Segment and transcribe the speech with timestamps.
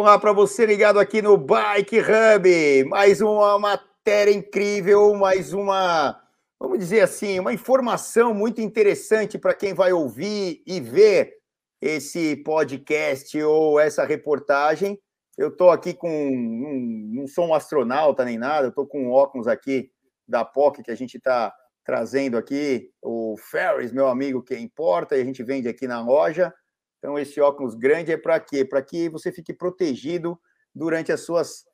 [0.00, 2.84] Olá para você ligado aqui no Bike Hub.
[2.88, 6.18] Mais uma matéria incrível, mais uma,
[6.58, 11.34] vamos dizer assim, uma informação muito interessante para quem vai ouvir e ver
[11.82, 14.98] esse podcast ou essa reportagem.
[15.36, 16.08] Eu estou aqui com.
[16.08, 19.90] Não, não sou um astronauta nem nada, eu estou com óculos aqui
[20.26, 25.20] da POC que a gente está trazendo aqui, o Ferris, meu amigo, que importa, e
[25.20, 26.54] a gente vende aqui na loja.
[27.00, 28.64] Então, esse óculos grande é para quê?
[28.64, 30.38] Para que você fique protegido
[30.72, 31.64] durante as suas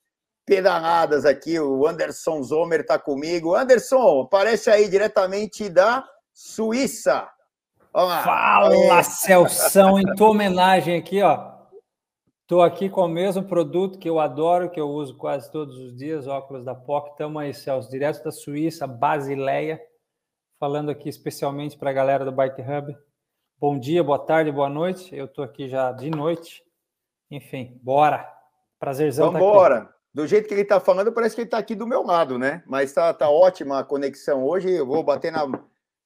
[0.47, 1.59] pedaladas aqui.
[1.59, 3.55] O Anderson Zomer está comigo.
[3.55, 7.29] Anderson, aparece aí diretamente da Suíça.
[7.93, 11.57] Fala, Celção, em tua homenagem aqui, ó.
[12.43, 15.97] Estou aqui com o mesmo produto que eu adoro, que eu uso quase todos os
[15.97, 17.11] dias, óculos da POC.
[17.11, 19.81] Estamos aí, Celso, direto da Suíça, Basileia,
[20.61, 22.97] falando aqui especialmente para a galera do Bike Hub.
[23.59, 25.17] Bom dia, boa tarde, boa noite.
[25.17, 26.63] Eu estou aqui já de noite.
[27.31, 28.31] Enfim, bora.
[28.79, 29.41] Prazerzão Vamos.
[29.41, 32.39] Tá do jeito que ele está falando, parece que ele está aqui do meu lado,
[32.39, 32.63] né?
[32.67, 34.71] Mas está tá ótima a conexão hoje.
[34.71, 35.47] Eu vou bater na,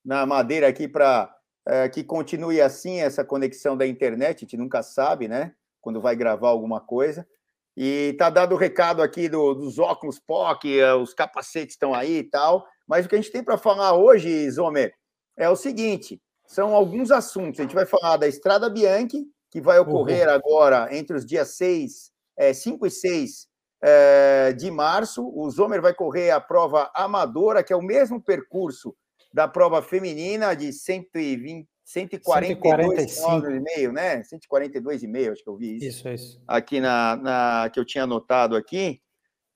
[0.03, 1.29] na madeira aqui para
[1.67, 4.37] é, que continue assim essa conexão da internet.
[4.37, 5.53] A gente nunca sabe, né?
[5.81, 7.27] Quando vai gravar alguma coisa.
[7.75, 12.19] E tá dado o recado aqui do, dos óculos POC, é, os capacetes estão aí
[12.19, 12.65] e tal.
[12.87, 14.93] Mas o que a gente tem para falar hoje, Zomer,
[15.35, 16.21] é o seguinte:
[16.51, 17.61] são alguns assuntos.
[17.61, 20.33] A gente vai falar da Estrada Bianchi, que vai ocorrer uhum.
[20.33, 23.47] agora entre os dias 6, é, 5 e 6
[23.81, 25.25] é, de março.
[25.33, 28.93] O Zomer vai correr a prova amadora, que é o mesmo percurso
[29.33, 34.21] da prova feminina de 120, 142 km e né?
[34.21, 35.85] 142 e meio, acho que eu vi isso.
[35.85, 36.43] Isso, isso.
[36.45, 38.99] Aqui na, na que eu tinha anotado aqui.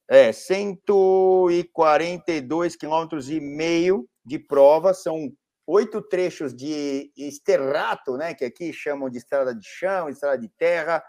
[0.07, 5.29] É, 142 quilômetros e meio de prova, são
[5.67, 11.03] oito trechos de esterrato, né, que aqui chamam de estrada de chão, estrada de terra,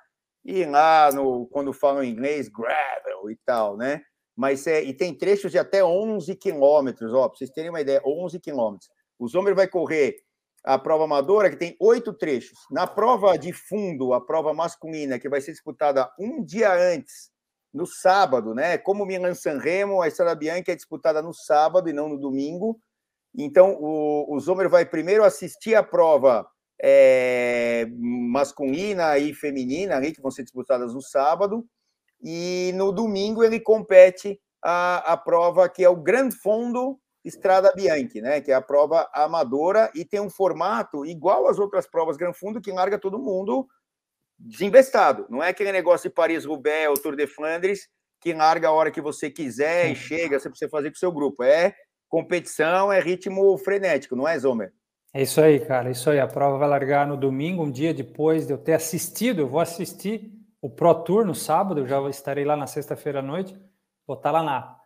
[0.44, 4.02] e lá no quando falam em inglês gravel e tal, né?
[4.36, 8.02] Mas é, e tem trechos de até 11 quilômetros, ó, para vocês terem uma ideia,
[8.04, 8.88] 11 quilômetros.
[9.18, 10.16] O Zomer vai correr
[10.62, 12.58] a prova amadora, que tem oito trechos.
[12.70, 17.30] Na prova de fundo, a prova masculina, que vai ser disputada um dia antes
[17.72, 18.76] no sábado, né?
[18.76, 22.78] Como Milan San Remo, a Estrada Bianca é disputada no sábado e não no domingo.
[23.36, 26.48] Então, o, o Zomer vai primeiro assistir a prova
[26.82, 31.64] é, masculina e feminina, ali, que vão ser disputadas no sábado,
[32.22, 38.20] e no domingo ele compete a, a prova que é o Grand Fondo Estrada Bianchi,
[38.20, 38.40] né?
[38.40, 42.60] Que é a prova amadora e tem um formato igual às outras provas Grand Fundo
[42.60, 43.66] que larga todo mundo
[44.38, 45.26] desinvestado.
[45.28, 47.88] Não é aquele negócio de Paris-Roubaix ou Tour de Flandres
[48.20, 51.12] que larga a hora que você quiser e chega, você precisa fazer com o seu
[51.12, 51.42] grupo.
[51.42, 51.74] É
[52.08, 54.72] competição, é ritmo frenético, não é, Zomer?
[55.12, 55.88] É isso aí, cara.
[55.88, 56.20] É isso aí.
[56.20, 59.40] A prova vai largar no domingo, um dia depois de eu ter assistido.
[59.40, 60.30] Eu vou assistir
[60.60, 63.56] o Pro Tour no sábado, eu já estarei lá na sexta-feira à noite.
[64.06, 64.76] Vou estar lá na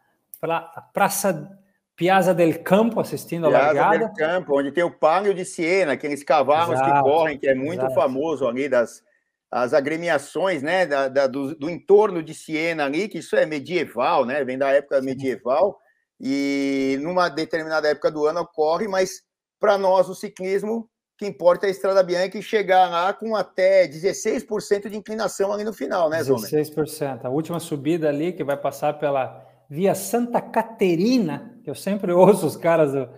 [0.93, 1.59] Praça
[1.97, 3.99] Piazza del Campo assistindo Piazza a largada.
[3.99, 7.49] Piazza del Campo, onde tem o Palio de Siena, aqueles cavalos exato, que correm, que
[7.49, 7.95] é muito exato.
[7.95, 9.03] famoso ali das
[9.51, 14.25] as agremiações né, da, da do, do, entorno de Siena ali, que isso é medieval,
[14.25, 15.80] né, vem da época medieval,
[16.21, 19.23] e numa determinada época do ano ocorre, mas
[19.59, 23.87] para nós o ciclismo, que importa é a Estrada Bianca e chegar lá com até
[23.87, 26.51] 16% de inclinação ali no final, né, Zomer?
[26.51, 27.25] 16%.
[27.25, 32.47] A última subida ali, que vai passar pela Via Santa Caterina, que eu sempre ouço
[32.47, 33.09] os caras do,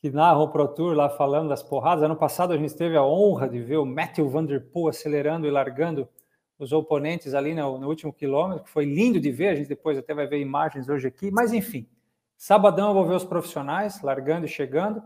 [0.00, 2.04] que narram o Pro Tour lá falando das porradas.
[2.04, 5.46] Ano passado a gente teve a honra de ver o Matthew Van Der Poel acelerando
[5.46, 6.08] e largando
[6.58, 9.96] os oponentes ali no, no, último quilômetro, que foi lindo de ver, a gente depois
[9.96, 11.88] até vai ver imagens hoje aqui, mas enfim,
[12.38, 15.02] sabadão eu vou ver os profissionais largando e chegando,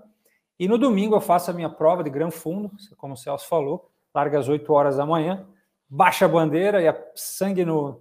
[0.58, 3.90] e no domingo eu faço a minha prova de Gran Fundo, como o Celso falou,
[4.14, 5.48] larga às 8 horas da manhã,
[5.88, 8.00] baixa a bandeira e a sangue no,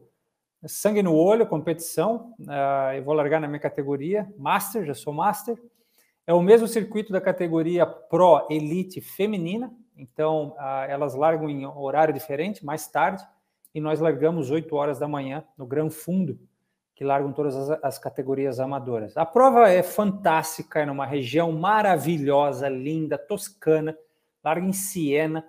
[0.68, 5.58] sangue no olho, competição, uh, eu vou largar na minha categoria, Master, já sou Master,
[6.28, 12.14] é o mesmo circuito da categoria Pro Elite feminina, então uh, elas largam em horário
[12.14, 13.26] diferente, mais tarde,
[13.74, 16.38] e nós largamos 8 horas da manhã no Gran Fundo,
[17.02, 19.18] que largam todas as, as categorias amadoras.
[19.18, 23.98] A prova é fantástica, é numa região maravilhosa, linda, toscana,
[24.44, 25.44] larga em Siena.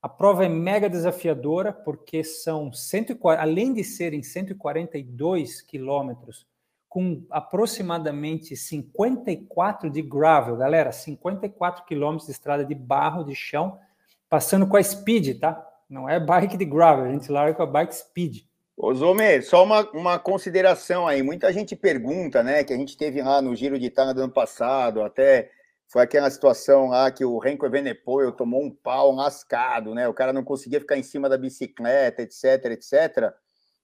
[0.00, 6.46] A prova é mega desafiadora, porque são 140, além de serem 142 quilômetros,
[6.88, 13.78] com aproximadamente 54 de gravel, galera, 54 quilômetros de estrada de barro, de chão,
[14.26, 15.62] passando com a speed, tá?
[15.86, 18.53] Não é bike de gravel, a gente larga com a bike speed.
[18.84, 21.22] Ô Zomé, só uma, uma consideração aí.
[21.22, 24.32] Muita gente pergunta, né, que a gente teve lá no Giro de Itália do ano
[24.32, 25.50] passado, até
[25.88, 30.06] foi aquela situação lá que o Renko Evenepoel tomou um pau lascado, né?
[30.06, 33.32] O cara não conseguia ficar em cima da bicicleta, etc, etc.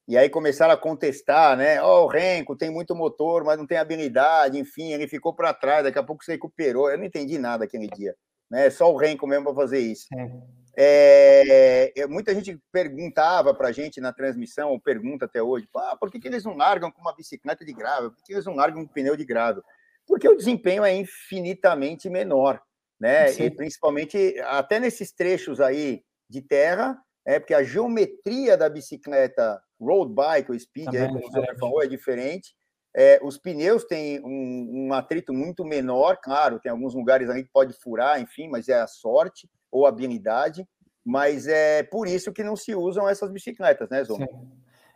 [0.06, 1.80] E aí começaram a contestar, né?
[1.80, 5.54] Ó, oh, o Renko tem muito motor, mas não tem habilidade, enfim, ele ficou para
[5.54, 6.90] trás, daqui a pouco se recuperou.
[6.90, 8.14] Eu não entendi nada aquele dia,
[8.50, 8.68] né?
[8.68, 10.08] Só o Renko mesmo para fazer isso.
[10.14, 10.59] É.
[10.76, 16.10] É, muita gente perguntava para a gente na transmissão, ou pergunta até hoje, ah, por
[16.10, 18.12] que, que eles não largam com uma bicicleta de gravel?
[18.12, 19.62] Por que, eles não largam com um pneu de gravel?
[20.06, 22.60] Porque o desempenho é infinitamente menor,
[22.98, 23.28] né?
[23.28, 23.44] Sim.
[23.44, 26.96] E principalmente até nesses trechos aí de terra,
[27.26, 31.86] é porque a geometria da bicicleta road bike ou speed, aí, como você falou, é
[31.86, 32.54] diferente.
[32.94, 37.50] É, os pneus têm um, um, atrito muito menor, claro, tem alguns lugares ali que
[37.52, 40.66] pode furar, enfim, mas é a sorte ou habilidade.
[41.04, 44.18] Mas é por isso que não se usam essas bicicletas, né, Zô?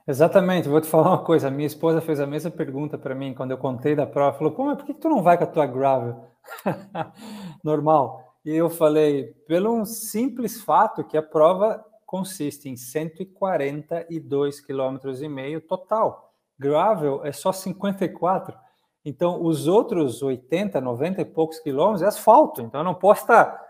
[0.06, 1.50] Exatamente, vou te falar uma coisa.
[1.50, 4.36] Minha esposa fez a mesma pergunta para mim quando eu contei da prova.
[4.36, 6.26] Falou: Pô, mas por que tu não vai com a tua gravel?
[7.64, 8.36] Normal.
[8.44, 15.28] E eu falei: pelo um simples fato que a prova consiste em 142 km e
[15.28, 16.34] meio total.
[16.58, 18.56] Gravel é só 54.
[19.04, 22.62] Então, os outros 80, 90 e poucos quilômetros é asfalto.
[22.62, 23.60] Então, eu não posso estar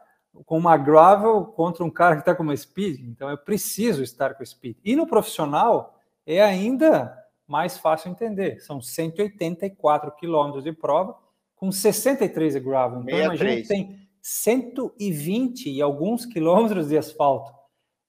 [0.45, 3.01] com uma gravel contra um cara que está com uma speed.
[3.01, 4.77] Então, eu preciso estar com speed.
[4.85, 7.17] E no profissional é ainda
[7.47, 8.61] mais fácil entender.
[8.61, 11.17] São 184 quilômetros de prova
[11.57, 13.03] com 63 de gravel.
[13.03, 17.53] Então, imagina que tem 120 e alguns quilômetros de asfalto.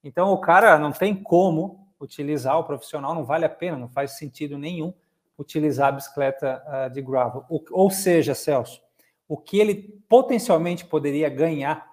[0.02, 4.12] Então o cara não tem como utilizar o profissional, não vale a pena, não faz
[4.12, 4.94] sentido nenhum
[5.38, 7.44] utilizar a bicicleta uh, de gravel.
[7.50, 8.80] O, ou seja, Celso,
[9.28, 9.74] o que ele
[10.08, 11.86] potencialmente poderia ganhar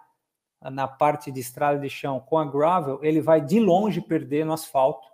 [0.72, 4.54] na parte de estrada de chão com a gravel, ele vai de longe perder no
[4.54, 5.08] asfalto,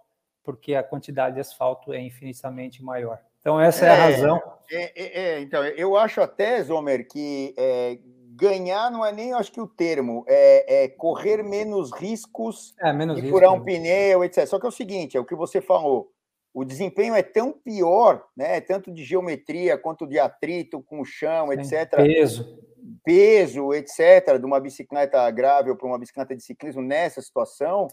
[0.43, 3.19] porque a quantidade de asfalto é infinitamente maior.
[3.39, 4.41] Então essa é, é a razão.
[4.71, 7.97] É, é, é, então eu acho até, Zomer, que é,
[8.39, 13.15] ganhar não é nem, acho que o termo, é, é correr menos riscos é, menos
[13.15, 14.45] de risco, furar um pneu, etc.
[14.47, 16.11] Só que é o seguinte, é o que você falou,
[16.53, 21.47] o desempenho é tão pior, né, tanto de geometria quanto de atrito com o chão,
[21.47, 21.95] Sim, etc.
[21.95, 22.68] Peso.
[23.03, 27.87] Peso, etc., de uma bicicleta grave para uma bicicleta de ciclismo nessa situação,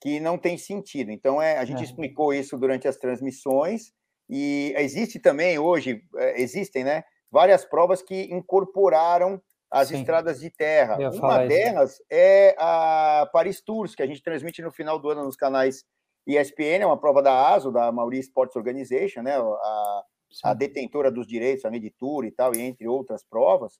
[0.00, 1.10] que não tem sentido.
[1.10, 1.84] Então, é, a gente é.
[1.84, 3.92] explicou isso durante as transmissões,
[4.28, 9.40] e existe também hoje, é, existem, né, várias provas que incorporaram
[9.70, 9.98] as Sim.
[9.98, 10.96] estradas de terra.
[11.12, 12.02] Uma delas isso.
[12.10, 15.84] é a Paris Tours, que a gente transmite no final do ano nos canais
[16.26, 19.36] ESPN, é uma prova da ASO, da Mauri Sports Organization, né?
[19.36, 20.04] A,
[20.44, 23.78] a detentora dos direitos a tour e tal, e entre outras provas.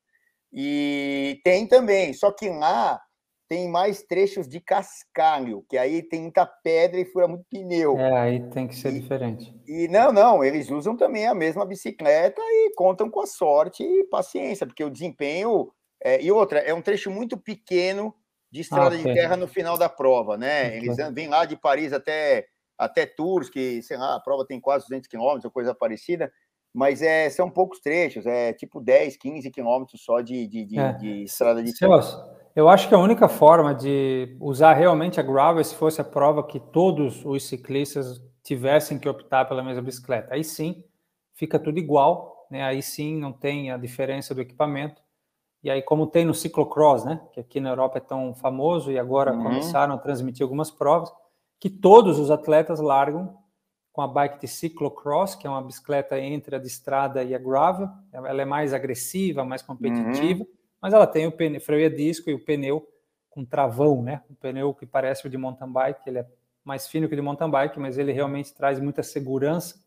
[0.59, 2.99] E tem também, só que lá
[3.49, 7.99] tem mais trechos de cascalho, que aí tem muita pedra e fura muito pneu.
[7.99, 9.55] É, aí tem que ser e, diferente.
[9.67, 14.05] E não, não, eles usam também a mesma bicicleta e contam com a sorte e
[14.05, 15.71] paciência, porque o desempenho
[16.03, 18.15] é, e outra, é um trecho muito pequeno
[18.51, 20.69] de estrada ah, de terra no final da prova, né?
[20.69, 20.79] Okay.
[20.79, 22.47] Eles vêm lá de Paris até,
[22.79, 26.33] até Tours, que, sei lá, a prova tem quase 200 quilômetros, coisa parecida,
[26.77, 30.93] mas é, são poucos trechos, é tipo 10, 15 quilômetros só de, de, de, é.
[30.93, 31.99] de estrada de terra.
[32.55, 36.05] Eu acho que a única forma de usar realmente a gravel é se fosse a
[36.05, 40.35] prova que todos os ciclistas tivessem que optar pela mesma bicicleta.
[40.35, 40.85] Aí sim,
[41.33, 42.63] fica tudo igual, né?
[42.63, 45.01] Aí sim não tem a diferença do equipamento.
[45.65, 48.99] E aí, como tem no ciclocross, né, que aqui na Europa é tão famoso e
[48.99, 49.43] agora uhum.
[49.43, 51.11] começaram a transmitir algumas provas,
[51.59, 53.35] que todos os atletas largam
[53.97, 57.39] com a bike de ciclocross, que é uma bicicleta entre a de estrada e a
[57.39, 57.89] gravel.
[58.13, 60.49] Ela é mais agressiva, mais competitiva, uhum.
[60.83, 62.87] mas ela tem o pneu, freio a disco e o pneu
[63.31, 64.21] com travão, né?
[64.31, 66.27] Um pneu que parece o de mountain bike, ele é
[66.63, 69.83] mais fino que o de mountain bike, mas ele realmente traz muita segurança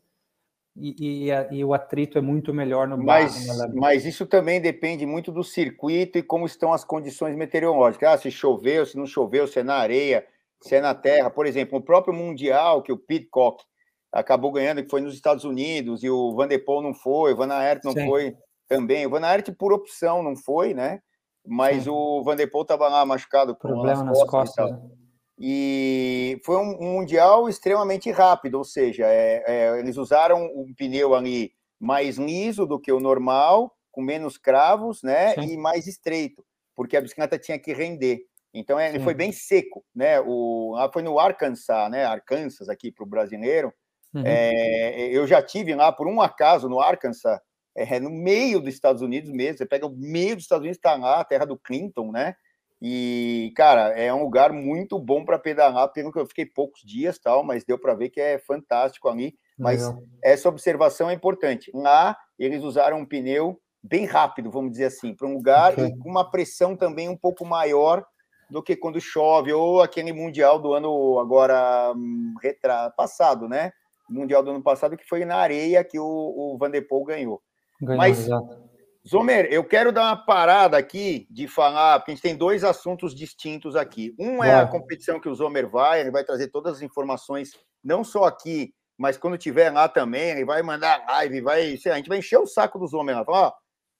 [0.76, 3.72] e, e, e, o atrito é muito melhor no mas, barro.
[3.76, 8.08] Mas isso também depende muito do circuito e como estão as condições meteorológicas.
[8.08, 10.26] Ah, se choveu, se não choveu, se é na areia,
[10.60, 11.30] se é na terra.
[11.30, 13.69] Por exemplo, o próprio Mundial, que o Pitcock
[14.12, 17.36] acabou ganhando, que foi nos Estados Unidos, e o Van der Poel não foi, o
[17.36, 18.06] Van Aert não Sim.
[18.06, 18.36] foi
[18.68, 19.06] também.
[19.06, 21.00] O Van Aert, por opção, não foi, né?
[21.46, 21.90] Mas Sim.
[21.90, 23.56] o Van der Poel estava lá machucado.
[23.56, 24.70] Problema nas costas.
[24.70, 25.00] Nas costas
[25.42, 31.14] e foi um, um mundial extremamente rápido, ou seja, é, é, eles usaram um pneu
[31.14, 35.54] ali mais liso do que o normal, com menos cravos, né, Sim.
[35.54, 36.44] e mais estreito,
[36.76, 38.20] porque a bicicleta tinha que render.
[38.52, 39.04] Então é, ele Sim.
[39.04, 40.20] foi bem seco, né?
[40.20, 42.04] O, lá foi no Arkansas, né?
[42.04, 43.72] Arkansas aqui para o brasileiro.
[44.12, 44.22] Uhum.
[44.24, 47.38] É, eu já tive lá por um acaso no Arkansas,
[47.76, 49.58] é, no meio dos Estados Unidos mesmo.
[49.58, 52.34] Você pega o meio dos Estados Unidos, está lá, a terra do Clinton, né?
[52.82, 57.18] E, cara, é um lugar muito bom para pedalar, pelo que eu fiquei poucos dias,
[57.18, 59.34] tal, mas deu para ver que é fantástico ali.
[59.58, 60.02] Mas Legal.
[60.24, 61.70] essa observação é importante.
[61.74, 65.94] Lá, eles usaram um pneu bem rápido, vamos dizer assim, para um lugar okay.
[65.98, 68.04] com uma pressão também um pouco maior
[68.48, 72.90] do que quando chove, ou aquele Mundial do ano agora hum, retra...
[72.90, 73.72] passado, né?
[74.10, 77.42] Mundial do ano passado, que foi na areia que o, o Van der Poel ganhou.
[77.80, 78.70] ganhou Mas, exato.
[79.08, 83.14] Zomer, eu quero dar uma parada aqui de falar, porque a gente tem dois assuntos
[83.14, 84.14] distintos aqui.
[84.18, 87.52] Um é a competição que o Zomer vai, ele vai trazer todas as informações,
[87.82, 91.94] não só aqui, mas quando tiver lá também, ele vai mandar live, vai, sei lá,
[91.94, 93.52] a gente vai encher o saco do Zomer lá, falar, ó,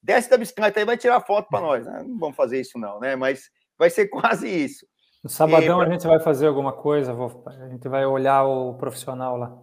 [0.03, 1.85] desce da bicicleta aí, vai tirar foto para nós.
[1.87, 3.15] Não vamos fazer isso não, né?
[3.15, 3.49] Mas
[3.79, 4.85] vai ser quase isso.
[5.23, 8.75] No sabadão e, a gente vai fazer alguma coisa, vou, a gente vai olhar o
[8.75, 9.57] profissional lá.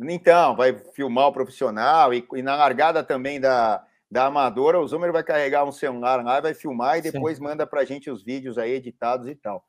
[0.00, 5.12] Então, vai filmar o profissional e, e na largada também da, da amadora, o Zumer
[5.12, 7.44] vai carregar um celular lá, vai filmar e depois Sim.
[7.44, 9.64] manda para a gente os vídeos aí editados e tal.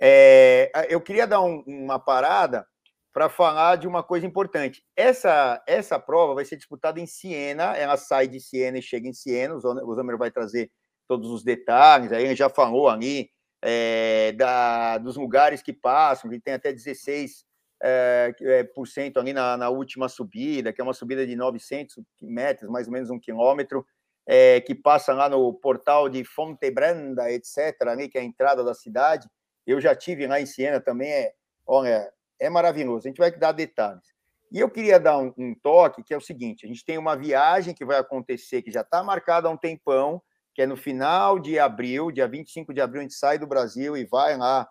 [0.00, 2.66] É, eu queria dar um, uma parada
[3.12, 4.82] para falar de uma coisa importante.
[4.96, 9.12] Essa, essa prova vai ser disputada em Siena, ela sai de Siena e chega em
[9.12, 9.60] Siena, o
[9.94, 10.70] Zumer vai trazer
[11.06, 16.40] todos os detalhes, aí ele já falou ali é, da, dos lugares que passam, que
[16.40, 17.44] tem até 16
[17.82, 21.96] é, é, por cento ali na, na, última subida, que é uma subida de 900
[22.20, 23.84] metros, mais ou menos um quilômetro,
[24.26, 28.72] é, que passa lá no portal de Fontebranda, etc., ali, que é a entrada da
[28.72, 29.28] cidade.
[29.66, 31.32] Eu já tive lá em Siena também, é,
[31.66, 32.08] olha,
[32.40, 33.06] é maravilhoso.
[33.06, 34.12] A gente vai dar detalhes.
[34.52, 37.16] E eu queria dar um, um toque, que é o seguinte: a gente tem uma
[37.16, 40.22] viagem que vai acontecer, que já está marcada há um tempão,
[40.54, 43.96] que é no final de abril, dia 25 de abril, a gente sai do Brasil
[43.96, 44.68] e vai lá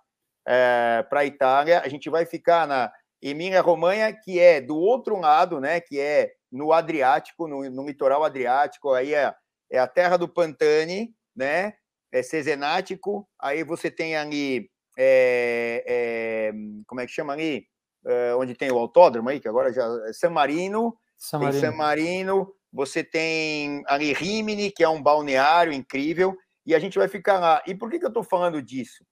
[0.48, 1.82] é, para a Itália.
[1.82, 2.92] A gente vai ficar na
[3.22, 5.80] Emília-Romanha, que é do outro lado, né?
[5.80, 9.34] Que é no Adriático, no, no litoral Adriático, aí é,
[9.72, 11.74] é, a terra do Pantani, né?
[12.12, 16.52] É Cesenático, aí você tem ali, é, é,
[16.86, 17.66] como é que chama ali?
[18.06, 21.62] É, onde tem o autódromo aí, que agora já é San Marino, San Marino.
[21.62, 26.36] San Marino, você tem ali Rimini, que é um balneário incrível,
[26.66, 27.64] e a gente vai ficar lá.
[27.66, 29.06] E por que, que eu estou falando disso?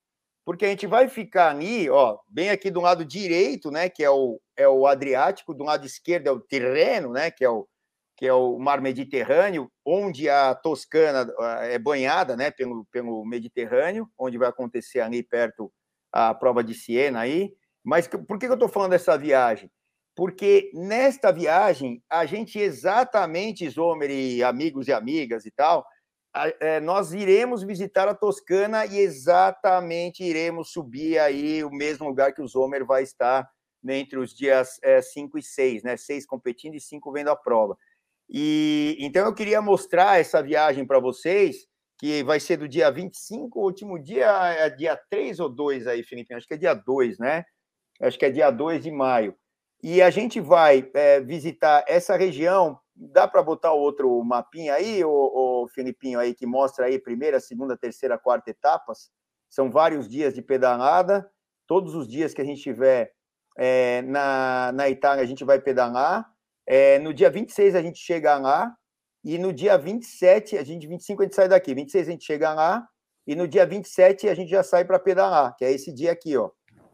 [0.45, 4.09] Porque a gente vai ficar ali, ó, bem aqui do lado direito, né, que é
[4.09, 7.67] o, é o Adriático, do lado esquerdo é o Tirreno, né, que é o,
[8.17, 11.27] que é o mar Mediterrâneo, onde a Toscana
[11.63, 15.71] é banhada, né, pelo, pelo Mediterrâneo, onde vai acontecer ali perto
[16.11, 17.53] a prova de Siena aí.
[17.83, 19.71] Mas por que, que eu estou falando dessa viagem?
[20.19, 25.85] porque nesta viagem, a gente exatamente, Zomer e amigos e amigas e tal,
[26.59, 32.41] é, nós iremos visitar a Toscana e exatamente iremos subir aí o mesmo lugar que
[32.41, 33.49] o Zomer vai estar
[33.83, 34.79] né, entre os dias
[35.13, 35.97] 5 é, e 6, né?
[35.97, 37.77] 6 competindo e 5 vendo a prova.
[38.29, 41.65] E então eu queria mostrar essa viagem para vocês,
[41.97, 46.03] que vai ser do dia 25, o último dia é dia 3 ou 2 aí,
[46.03, 46.33] Felipe?
[46.33, 47.43] Acho que é dia 2, né?
[48.01, 49.35] Acho que é dia 2 de maio.
[49.81, 52.77] E a gente vai é, visitar essa região.
[52.99, 57.77] Dá para botar outro mapinha aí, o, o Filipinho, aí, que mostra aí primeira, segunda,
[57.77, 59.09] terceira, quarta etapas?
[59.49, 61.29] São vários dias de pedalada.
[61.65, 63.11] Todos os dias que a gente tiver
[63.57, 66.29] é, na, na Itália, a gente vai pedalar.
[66.67, 68.75] É, no dia 26 a gente chega lá.
[69.23, 71.73] E no dia 27, a gente, 25 a gente sai daqui.
[71.73, 72.87] 26 a gente chega lá.
[73.25, 76.35] E no dia 27 a gente já sai para pedalar, que é esse dia aqui,
[76.35, 76.49] ó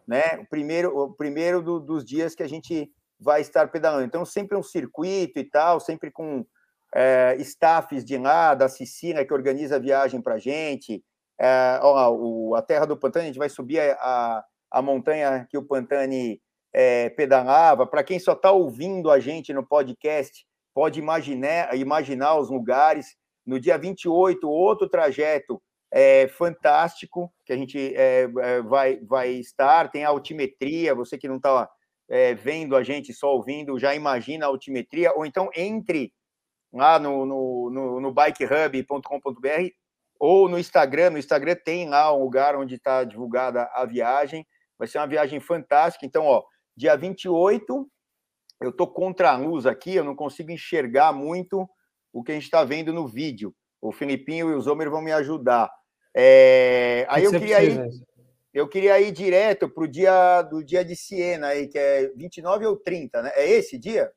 [0.07, 0.37] né?
[0.39, 4.05] O primeiro, o primeiro do, dos dias que a gente vai estar pedalando.
[4.05, 6.45] Então, sempre um circuito e tal, sempre com
[6.93, 11.03] é, staffs de lá, da Sicília, que organiza a viagem para a gente.
[11.39, 15.57] É, ó, o, a Terra do Pantani, a gente vai subir a, a montanha que
[15.57, 16.41] o Pantani
[16.73, 17.85] é, pedalava.
[17.85, 23.15] Para quem só está ouvindo a gente no podcast, pode imaginar, imaginar os lugares.
[23.45, 29.89] No dia 28, outro trajeto é, fantástico que a gente é, é, vai, vai estar.
[29.91, 31.69] Tem a altimetria, você que não está
[32.09, 36.13] é, vendo a gente, só ouvindo, já imagina a altimetria, ou então entre
[36.71, 39.69] lá no, no, no, no bikehub.com.br
[40.19, 41.11] ou no Instagram.
[41.11, 44.45] No Instagram tem lá um lugar onde está divulgada a viagem.
[44.77, 46.05] Vai ser uma viagem fantástica.
[46.05, 46.43] Então, ó,
[46.75, 47.89] dia 28,
[48.61, 51.67] eu estou contra a luz aqui, eu não consigo enxergar muito
[52.11, 53.53] o que a gente está vendo no vídeo.
[53.81, 55.71] O Filipinho e o Zomer vão me ajudar.
[56.15, 57.89] É, aí eu queria, ir,
[58.55, 62.65] eu queria ir direto para o dia do dia de Siena, aí, que é 29
[62.65, 63.31] ou 30, né?
[63.35, 64.09] É esse dia?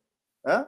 [0.45, 0.65] Hã?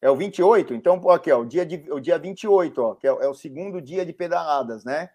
[0.00, 0.72] É o 28?
[0.72, 3.82] Então, aqui, ó, o dia, de, o dia 28, ó, que é, é o segundo
[3.82, 5.10] dia de pedaladas, né?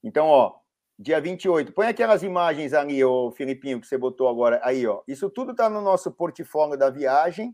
[0.00, 0.60] Então, ó,
[0.96, 1.72] dia 28.
[1.72, 4.60] Põe aquelas imagens ali, ô Filipinho, que você botou agora.
[4.62, 5.02] Aí, ó.
[5.08, 7.52] Isso tudo está no nosso portfólio da viagem.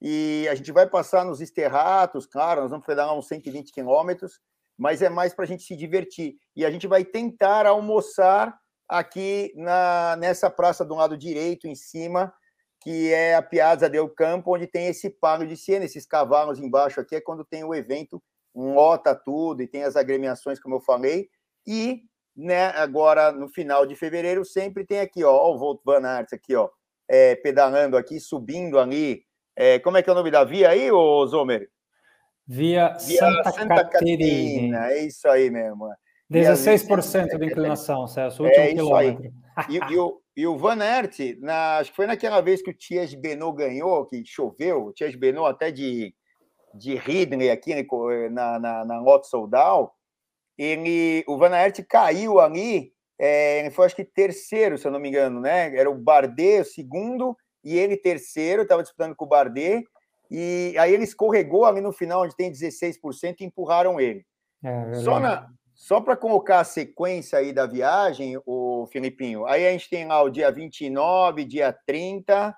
[0.00, 4.40] E a gente vai passar nos esterratos, claro, nós vamos pedalar uns 120 quilômetros
[4.80, 6.38] mas é mais para a gente se divertir.
[6.56, 8.58] E a gente vai tentar almoçar
[8.90, 12.34] aqui na, nessa praça do lado direito, em cima,
[12.82, 17.00] que é a Piazza del Campo, onde tem esse palo de Siena, esses cavalos embaixo
[17.00, 18.20] aqui, é quando tem o evento,
[18.54, 21.28] lota tudo e tem as agremiações, como eu falei.
[21.64, 22.02] E
[22.36, 26.56] né, agora, no final de fevereiro, sempre tem aqui, ó, o Volt Van Aert aqui,
[26.56, 26.68] ó,
[27.08, 29.22] é, pedalando aqui, subindo ali.
[29.54, 31.68] É, como é que é o nome da via aí, ô Zomer?
[32.46, 33.90] Via, via Santa, Santa Catarina.
[33.90, 34.92] Catarina.
[34.92, 35.88] É isso aí mesmo.
[36.30, 39.32] 16% de inclinação, Celso, último é quilômetro.
[39.68, 42.74] E, e, o, e o Van Aert, na, acho que foi naquela vez que o
[42.74, 46.14] Tias Benoit ganhou, que choveu, o Tias Benoit até de,
[46.72, 47.84] de Ridley aqui né,
[48.30, 49.92] na, na, na Lotto Soldal,
[50.56, 55.00] ele, o Van Aert caiu ali, é, ele foi acho que terceiro, se eu não
[55.00, 55.74] me engano, né?
[55.76, 59.84] Era o Bardet, o segundo, e ele terceiro, estava disputando com o Bardet,
[60.30, 64.24] e aí ele escorregou ali no final, onde tem 16%, e empurraram ele.
[64.62, 65.48] É, Só na,
[65.80, 70.22] só para colocar a sequência aí da viagem, o Filipinho, aí a gente tem lá
[70.22, 72.54] o dia 29, dia 30,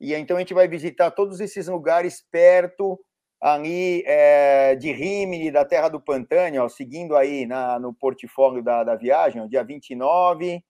[0.00, 2.98] e então a gente vai visitar todos esses lugares perto
[3.38, 8.82] ali é, de Rimini, da Terra do Pantânia, ó, seguindo aí na, no portfólio da,
[8.82, 10.64] da viagem, ó, dia 29,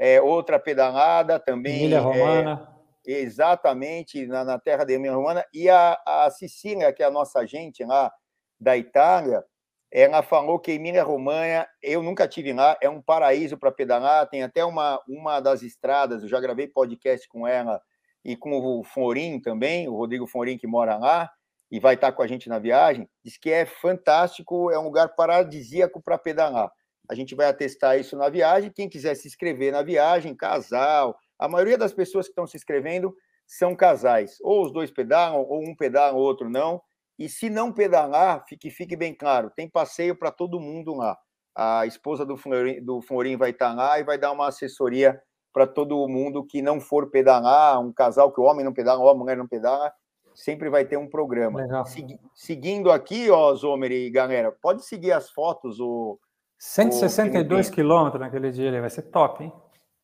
[0.00, 1.80] é, outra pedalada também.
[1.80, 2.66] Emília Romana.
[3.06, 5.44] É, exatamente, na, na terra da Emília Romana.
[5.52, 8.10] E a, a Sicília, que é a nossa gente lá
[8.58, 9.44] da Itália,
[9.92, 14.26] ela falou que Emília Romanha, eu nunca tive lá, é um paraíso para pedalar.
[14.26, 17.78] Tem até uma, uma das estradas, eu já gravei podcast com ela
[18.24, 21.30] e com o Forim também, o Rodrigo Forim, que mora lá
[21.70, 23.06] e vai estar com a gente na viagem.
[23.22, 26.70] Diz que é fantástico, é um lugar paradisíaco para pedalar.
[27.10, 28.72] A gente vai atestar isso na viagem.
[28.74, 33.14] Quem quiser se inscrever na viagem, casal, a maioria das pessoas que estão se inscrevendo
[33.46, 34.38] são casais.
[34.40, 36.80] Ou os dois pedalam, ou um pedala, o outro não.
[37.18, 41.16] E se não pedalar, que fique bem claro, tem passeio para todo mundo lá.
[41.54, 45.20] A esposa do Florim, do Florim vai estar tá lá e vai dar uma assessoria
[45.52, 49.14] para todo mundo que não for pedalar, um casal que o homem não pedala, a
[49.14, 49.92] mulher não pedala,
[50.34, 51.84] sempre vai ter um programa.
[51.84, 55.78] Segui, seguindo aqui, ó, Zomer e galera, pode seguir as fotos.
[55.78, 56.18] O,
[56.58, 59.52] 162 quilômetros naquele dia, ele vai ser top, hein?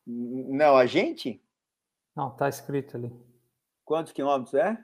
[0.05, 1.41] Não, a gente?
[2.15, 3.15] Não, tá escrito ali.
[3.85, 4.77] Quantos quilômetros é?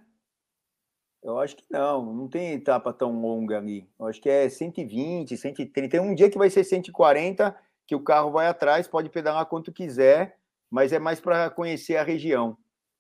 [1.26, 3.90] Eu acho que não, não tem etapa tão longa ali.
[4.00, 5.90] Eu acho que é 120, 130.
[5.90, 7.56] Tem um dia que vai ser 140,
[7.88, 10.38] que o carro vai atrás, pode pedalar quanto quiser,
[10.70, 12.56] mas é mais para conhecer a região.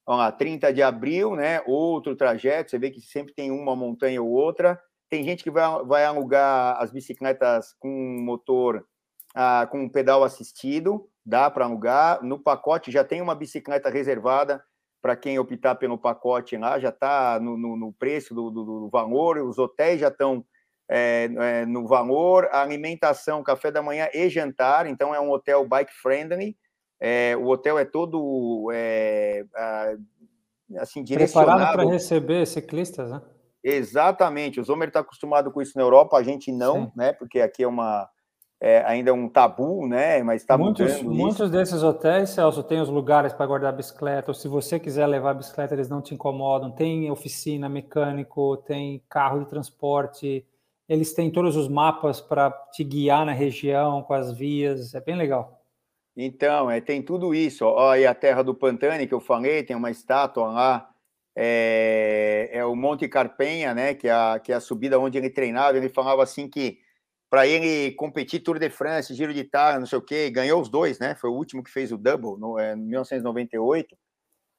[0.07, 1.61] Vamos lá, 30 de abril, né?
[1.67, 4.81] Outro trajeto, você vê que sempre tem uma montanha ou outra.
[5.07, 7.89] Tem gente que vai, vai alugar as bicicletas com
[8.23, 8.87] motor,
[9.35, 12.23] ah, com pedal assistido, dá para alugar.
[12.23, 14.63] No pacote já tem uma bicicleta reservada
[15.05, 18.89] para quem optar pelo pacote lá, já está no, no, no, preço do, do, do,
[18.89, 20.43] valor, os hotéis já estão
[20.89, 25.63] é, é, no valor, a alimentação, café da manhã e jantar, então é um hotel
[25.67, 26.57] bike friendly,
[26.99, 29.45] é, o hotel é todo é,
[30.79, 31.51] assim, direcionado...
[31.51, 33.21] Preparado para receber ciclistas, né?
[33.63, 36.91] Exatamente, o Zomer está acostumado com isso na Europa, a gente não, Sim.
[36.95, 37.13] né?
[37.13, 38.09] Porque aqui é uma,
[38.59, 40.23] é, ainda é um tabu, né?
[40.23, 44.31] Mas está muitos, muitos desses hotéis, Celso, tem os lugares para guardar bicicleta.
[44.31, 46.71] Ou se você quiser levar a bicicleta, eles não te incomodam.
[46.71, 50.45] Tem oficina, mecânico, tem carro de transporte.
[50.87, 54.95] Eles têm todos os mapas para te guiar na região com as vias.
[54.95, 55.61] É bem legal.
[56.15, 57.65] Então, é, tem tudo isso.
[57.65, 60.89] Olha a Terra do Pantani que eu falei, tem uma estátua lá.
[61.35, 63.93] É, é o Monte Carpenha, né?
[63.93, 65.77] Que é, a, que é a subida onde ele treinava.
[65.77, 66.79] Ele falava assim que
[67.29, 70.69] para ele competir Tour de France, Giro de Itália, não sei o quê, ganhou os
[70.69, 71.15] dois, né?
[71.15, 73.97] Foi o último que fez o double no é, 1998.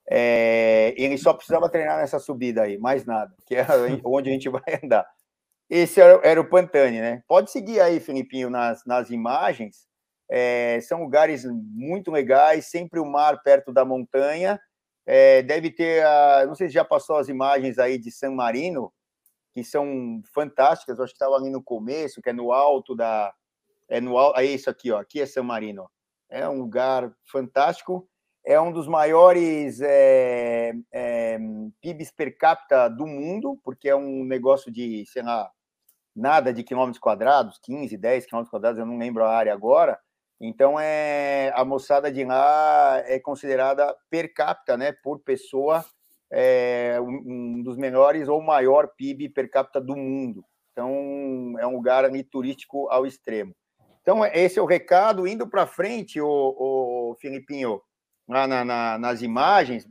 [0.08, 3.66] É, ele só precisava treinar nessa subida aí, mais nada, que é
[4.04, 5.06] onde a gente vai andar.
[5.68, 7.22] Esse era, era o Pantani, né?
[7.26, 9.86] Pode seguir aí, Filipinho, nas, nas imagens.
[10.30, 14.60] É, são lugares muito legais, sempre o mar perto da montanha.
[15.04, 18.92] É, deve ter, a, não sei se já passou as imagens aí de San Marino,
[19.56, 20.98] que são fantásticas.
[20.98, 23.32] Eu acho que estava ali no começo, que é no alto da.
[23.88, 24.98] É no é isso aqui, ó.
[24.98, 25.90] Aqui é San Marino.
[26.28, 28.06] É um lugar fantástico.
[28.44, 31.38] É um dos maiores é, é,
[31.80, 35.50] PIBs per capita do mundo, porque é um negócio de, sei lá,
[36.14, 39.98] nada de quilômetros quadrados, 15, 10 quilômetros quadrados, eu não lembro a área agora.
[40.38, 45.82] Então, é, a moçada de lá é considerada per capita, né, por pessoa,
[46.30, 50.44] é um dos menores ou maior PIB per capita do mundo.
[50.72, 53.54] Então, é um lugar ali, turístico ao extremo.
[54.02, 55.26] Então, esse é o recado.
[55.26, 57.80] Indo para frente, o, o Filipinho,
[58.28, 59.86] lá na, na, nas imagens,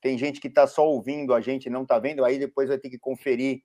[0.00, 2.88] tem gente que está só ouvindo, a gente não está vendo, aí depois vai ter
[2.88, 3.60] que conferir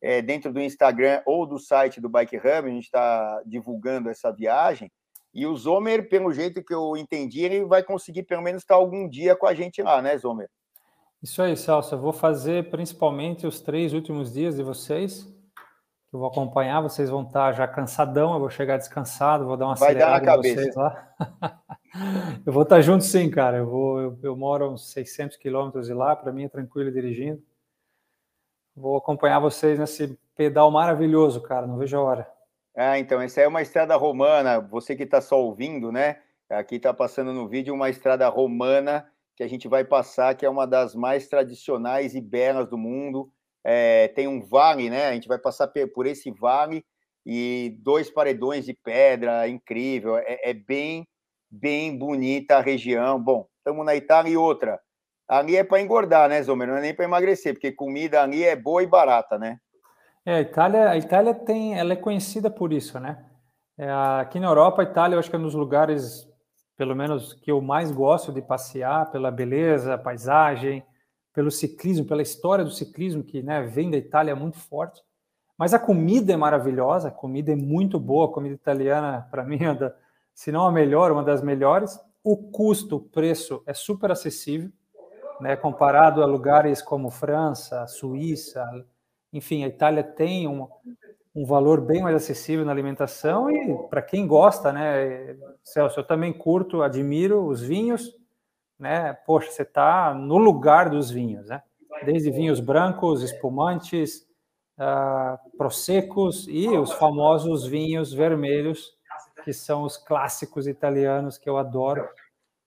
[0.00, 4.30] é, dentro do Instagram ou do site do Bike Hub, a gente está divulgando essa
[4.30, 4.90] viagem.
[5.32, 9.08] E o Zomer, pelo jeito que eu entendi, ele vai conseguir pelo menos estar algum
[9.08, 10.48] dia com a gente lá, né, Zomer?
[11.24, 11.94] Isso aí, Celso.
[11.94, 15.26] Eu vou fazer principalmente os três últimos dias de vocês.
[16.12, 19.74] Eu vou acompanhar, vocês vão estar já cansadão, eu vou chegar descansado, vou dar uma
[19.74, 20.78] Vai dar na cabeça.
[20.78, 21.14] lá.
[22.44, 23.58] Eu vou estar junto sim, cara.
[23.58, 27.40] Eu, vou, eu, eu moro uns 600 quilômetros de lá, para mim é tranquilo dirigindo.
[28.74, 31.68] Vou acompanhar vocês nesse pedal maravilhoso, cara.
[31.68, 32.30] Não vejo a hora.
[32.76, 34.58] Ah, então, essa é uma estrada romana.
[34.58, 36.18] Você que está só ouvindo, né?
[36.50, 40.48] Aqui está passando no vídeo uma estrada romana que a gente vai passar, que é
[40.48, 43.30] uma das mais tradicionais e belas do mundo.
[43.64, 45.08] É, tem um vale, né?
[45.08, 46.84] A gente vai passar por esse vale
[47.26, 50.16] e dois paredões de pedra, incrível.
[50.18, 51.06] É, é bem,
[51.50, 53.20] bem bonita a região.
[53.20, 54.78] Bom, estamos na Itália e outra.
[55.26, 56.68] Ali é para engordar, né, Zomer?
[56.68, 59.58] Não é nem para emagrecer, porque comida ali é boa e barata, né?
[60.26, 63.24] É, a Itália, a Itália tem, ela é conhecida por isso, né?
[63.76, 66.28] É, aqui na Europa, a Itália, eu acho que é um dos lugares
[66.76, 70.84] pelo menos que eu mais gosto de passear, pela beleza, paisagem,
[71.32, 75.02] pelo ciclismo, pela história do ciclismo que né, vem da Itália muito forte.
[75.56, 79.58] Mas a comida é maravilhosa, a comida é muito boa, a comida italiana, para mim,
[79.64, 79.94] é
[80.34, 81.98] se não a melhor, uma das melhores.
[82.22, 84.70] O custo, o preço é super acessível,
[85.40, 88.64] né, comparado a lugares como França, Suíça,
[89.32, 90.68] enfim, a Itália tem um,
[91.34, 96.32] um valor bem mais acessível na alimentação e para quem gosta, né, Celso, eu também
[96.32, 98.14] curto, admiro os vinhos,
[98.78, 99.14] né?
[99.26, 101.62] Poxa, você está no lugar dos vinhos, né?
[102.04, 104.26] Desde vinhos brancos, espumantes,
[104.78, 108.96] uh, prosecos e os famosos vinhos vermelhos,
[109.44, 112.08] que são os clássicos italianos que eu adoro.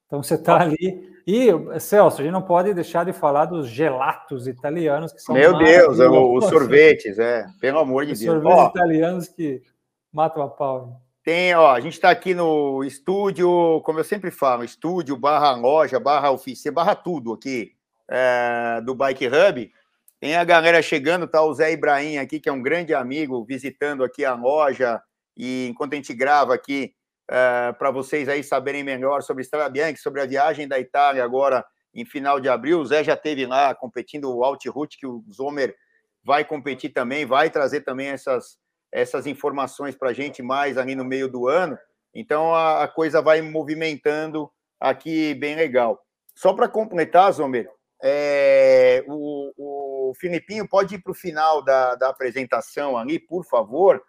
[0.08, 1.16] Então você está ali.
[1.28, 5.36] E, Celso, a gente não pode deixar de falar dos gelatos italianos, que são.
[5.36, 7.46] Meu Deus, os sorvetes, é.
[7.60, 8.42] Pelo amor de os Deus.
[8.42, 9.62] Sorvetes ó, italianos que
[10.12, 11.02] matam a pau.
[11.24, 16.00] Tem, ó, a gente está aqui no estúdio, como eu sempre falo, estúdio, barra loja,
[16.00, 17.74] barra oficina, barra tudo aqui
[18.10, 19.70] é, do Bike Hub.
[20.22, 24.06] Tem a galera chegando, tá o Zé Ibrahim aqui, que é um grande amigo, visitando
[24.06, 25.02] aqui a loja.
[25.36, 26.94] E enquanto a gente grava aqui,
[27.30, 31.66] é, para vocês aí saberem melhor sobre Estrada Bianchi, sobre a viagem da Itália agora
[31.94, 32.80] em final de abril.
[32.80, 35.76] O Zé já teve lá competindo o Route, que o Zomer
[36.24, 38.58] vai competir também, vai trazer também essas,
[38.92, 41.78] essas informações para a gente mais ali no meio do ano.
[42.14, 46.02] Então a, a coisa vai movimentando aqui bem legal.
[46.36, 47.70] Só para completar, Zomer,
[48.02, 54.02] é, o, o Filipinho pode ir para o final da, da apresentação ali, por favor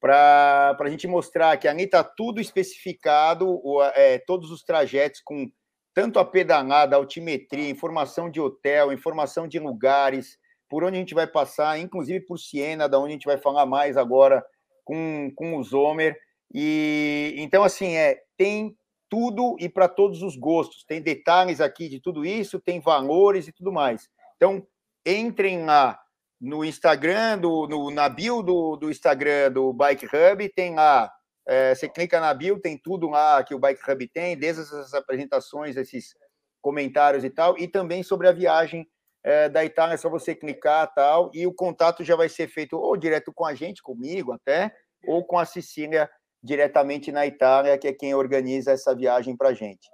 [0.00, 5.50] para a gente mostrar que ali está tudo especificado, o, é, todos os trajetos com
[5.94, 11.14] tanto a pedalada, a altimetria, informação de hotel, informação de lugares, por onde a gente
[11.14, 14.44] vai passar, inclusive por Siena, da onde a gente vai falar mais agora
[14.84, 16.16] com, com o Zomer.
[16.54, 18.76] E então, assim, é, tem
[19.08, 20.84] tudo e para todos os gostos.
[20.84, 24.08] Tem detalhes aqui de tudo isso, tem valores e tudo mais.
[24.36, 24.64] Então,
[25.04, 25.98] entrem lá
[26.40, 31.12] no Instagram, do, no, na bio do, do Instagram do Bike Hub, tem lá,
[31.46, 34.94] é, você clica na bio, tem tudo lá que o Bike Hub tem, desde essas
[34.94, 36.14] apresentações, esses
[36.60, 38.86] comentários e tal, e também sobre a viagem
[39.24, 42.76] é, da Itália, é só você clicar tal, e o contato já vai ser feito
[42.76, 44.72] ou direto com a gente, comigo até,
[45.06, 46.08] ou com a Cecília
[46.42, 49.88] diretamente na Itália, que é quem organiza essa viagem para a gente.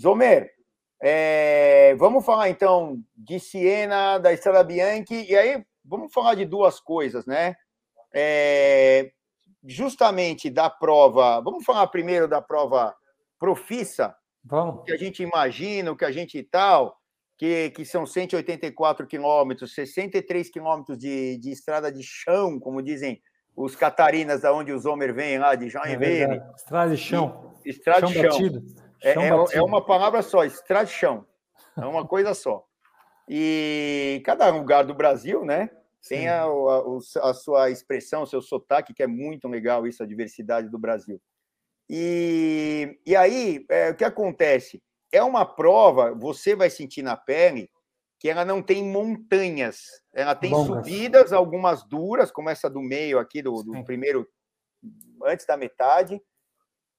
[0.00, 0.50] Zomer,
[1.00, 6.78] é, vamos falar então de Siena, da Estrada Bianchi, e aí vamos falar de duas
[6.78, 7.56] coisas, né?
[8.14, 9.10] É,
[9.64, 12.94] justamente da prova, vamos falar primeiro da prova
[13.38, 14.84] profissa, vamos.
[14.84, 16.96] que a gente imagina, o que a gente tal,
[17.36, 23.20] que, que são 184 quilômetros, 63 quilômetros de, de estrada de chão, como dizem
[23.54, 26.34] os catarinas, da onde o Zomer vem lá, de Joinville.
[26.34, 27.54] É estrada de chão.
[27.64, 28.30] E, estrada chão de chão.
[28.30, 28.62] Batido.
[29.02, 31.24] É, chão é, é, uma palavra só, estrada de chão.
[31.76, 32.64] É uma coisa só.
[33.28, 35.70] E cada lugar do Brasil, né?
[36.06, 40.06] Tem a, a, a, sua expressão, o seu sotaque, que é muito legal isso, a
[40.06, 41.20] diversidade do Brasil.
[41.88, 44.82] E, e aí, é, o que acontece?
[45.10, 47.70] É uma prova, você vai sentir na pele,
[48.18, 49.82] que ela não tem montanhas.
[50.12, 54.28] Ela tem subidas, algumas duras, como essa do meio aqui, do, do primeiro,
[55.24, 56.20] antes da metade,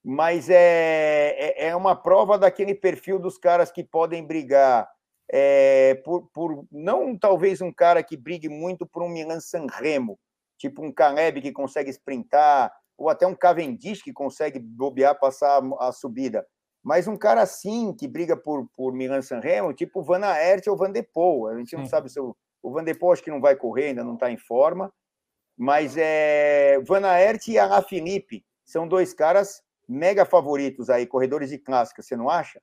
[0.04, 4.90] mas é, é, é uma prova daquele perfil dos caras que podem brigar
[5.32, 10.20] é, por, por, não talvez um cara que brigue muito por um Milan Sanremo,
[10.58, 15.92] tipo um Caleb que consegue sprintar, ou até um Cavendish que consegue bobear, passar a
[15.92, 16.46] subida,
[16.84, 20.92] mas um cara assim que briga por, por Milan Sanremo, tipo Van Aert ou Van
[20.92, 21.90] de Poel, a gente não Sim.
[21.90, 24.32] sabe se o, o Van de Poel acho que não vai correr, ainda não está
[24.32, 24.92] em forma,
[25.58, 31.58] mas é Van Aert e Alain Felipe são dois caras mega favoritos aí, corredores de
[31.58, 32.62] clássica, você não acha?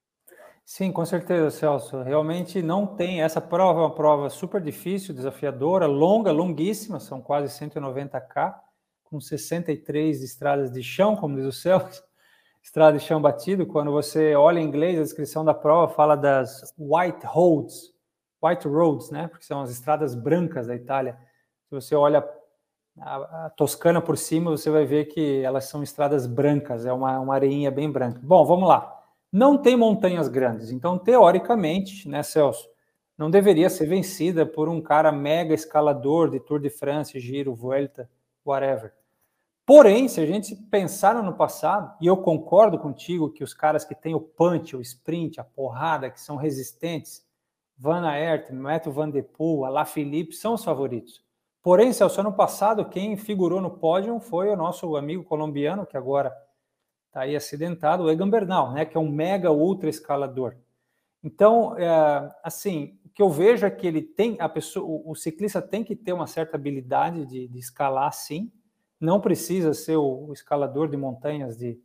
[0.68, 2.02] Sim, com certeza, Celso.
[2.02, 3.22] Realmente não tem.
[3.22, 8.52] Essa prova é uma prova super difícil, desafiadora, longa, longuíssima, são quase 190K,
[9.05, 12.02] com 63 estradas de chão, como diz o Celso.
[12.61, 16.74] estrada de chão batido, quando você olha em inglês, a descrição da prova fala das
[16.76, 17.94] white roads,
[18.42, 19.29] white roads, né?
[19.29, 21.16] Porque são as estradas brancas da Itália.
[21.68, 22.29] Se você olha
[23.00, 27.35] a, Toscana por cima, você vai ver que elas são estradas brancas, é uma, uma
[27.37, 28.18] areinha bem branca.
[28.20, 28.95] Bom, vamos lá.
[29.37, 32.66] Não tem montanhas grandes, então, teoricamente, né, Celso,
[33.18, 38.09] não deveria ser vencida por um cara mega escalador de Tour de France, Giro, Vuelta,
[38.42, 38.94] whatever.
[39.66, 43.94] Porém, se a gente pensar no passado, e eu concordo contigo que os caras que
[43.94, 47.22] têm o punch, o sprint, a porrada, que são resistentes,
[47.77, 51.22] Van Aert, Matthew Van Der Poel, Alaphilippe, são os favoritos.
[51.62, 56.35] Porém, Celso, ano passado, quem figurou no pódio foi o nosso amigo colombiano, que agora
[57.16, 60.55] está aí acidentado, o Egan Bernal, né, que é um mega ultra escalador.
[61.24, 61.88] Então, é,
[62.44, 65.83] assim, o que eu vejo é que ele tem, a pessoa, o, o ciclista tem
[65.83, 68.52] que ter uma certa habilidade de, de escalar, sim.
[69.00, 71.81] Não precisa ser o, o escalador de montanhas de,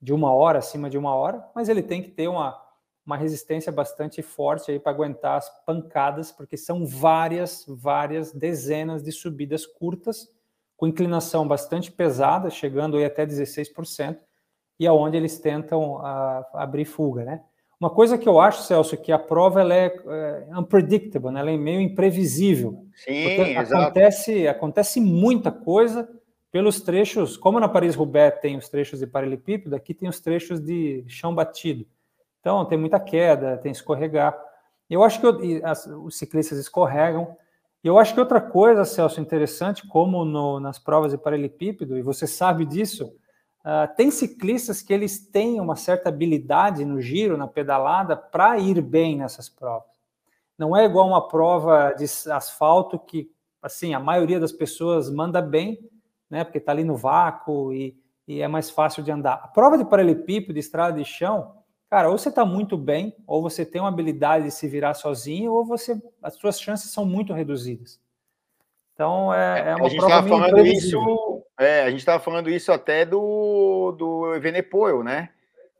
[0.00, 2.58] de uma hora, acima de uma hora, mas ele tem que ter uma,
[3.04, 9.12] uma resistência bastante forte aí para aguentar as pancadas, porque são várias, várias dezenas de
[9.12, 10.26] subidas curtas,
[10.74, 14.18] com inclinação bastante pesada, chegando aí até 16%,
[14.80, 17.42] e aonde eles tentam a, abrir fuga, né?
[17.78, 21.40] Uma coisa que eu acho, Celso, que a prova ela é, é unpredictable, né?
[21.40, 22.84] ela é meio imprevisível.
[22.94, 26.08] Sim, acontece, acontece muita coisa
[26.50, 31.04] pelos trechos, como na Paris-Roubaix tem os trechos de paralelepípedo, aqui tem os trechos de
[31.08, 31.86] chão batido.
[32.40, 34.36] Então, tem muita queda, tem escorregar.
[34.88, 37.36] Eu acho que eu, as, os ciclistas escorregam.
[37.84, 42.02] E eu acho que outra coisa, Celso, interessante, como no, nas provas de paralelepípedo, e
[42.02, 43.14] você sabe disso,
[43.64, 48.80] uh, tem ciclistas que eles têm uma certa habilidade no giro, na pedalada, para ir
[48.80, 49.88] bem nessas provas.
[50.58, 53.30] Não é igual uma prova de asfalto que,
[53.62, 55.78] assim, a maioria das pessoas manda bem,
[56.28, 59.40] né, porque está ali no vácuo e, e é mais fácil de andar.
[59.42, 61.56] A prova de paralelepípedo, de estrada de chão,
[61.88, 65.52] cara, ou você está muito bem, ou você tem uma habilidade de se virar sozinho,
[65.52, 68.00] ou você as suas chances são muito reduzidas.
[68.94, 70.98] Então é, é uma a gente prova falando isso,
[71.60, 75.28] é, a gente estava falando isso até do do Evenepoel, né?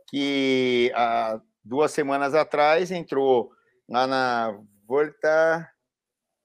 [0.08, 3.50] Que há duas semanas atrás entrou
[3.88, 5.70] lá na Volta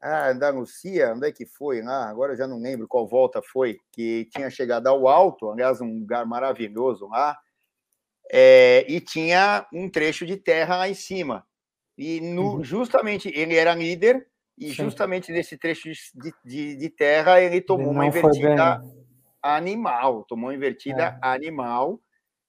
[0.01, 1.81] ah, Andalucia, onde é que foi?
[1.81, 5.81] Ah, agora eu já não lembro qual volta foi, que tinha chegado ao alto, aliás,
[5.81, 7.35] um lugar maravilhoso lá,
[8.31, 11.45] é, e tinha um trecho de terra lá em cima.
[11.97, 12.63] E no, uhum.
[12.63, 14.83] justamente ele era líder, e Sim.
[14.83, 18.81] justamente nesse trecho de, de, de terra ele tomou ele uma invertida
[19.45, 21.27] animal, tomou invertida é.
[21.27, 21.99] animal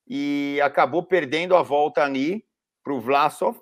[0.09, 2.45] e acabou perdendo a volta ali
[2.83, 3.59] para o Vlasov.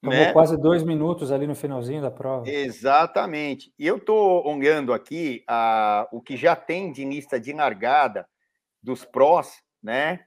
[0.00, 0.32] Tomou né?
[0.32, 2.48] quase dois minutos ali no finalzinho da prova.
[2.48, 3.72] Exatamente.
[3.76, 8.26] E eu estou olhando aqui a, o que já tem de lista de largada
[8.82, 10.20] dos prós, né?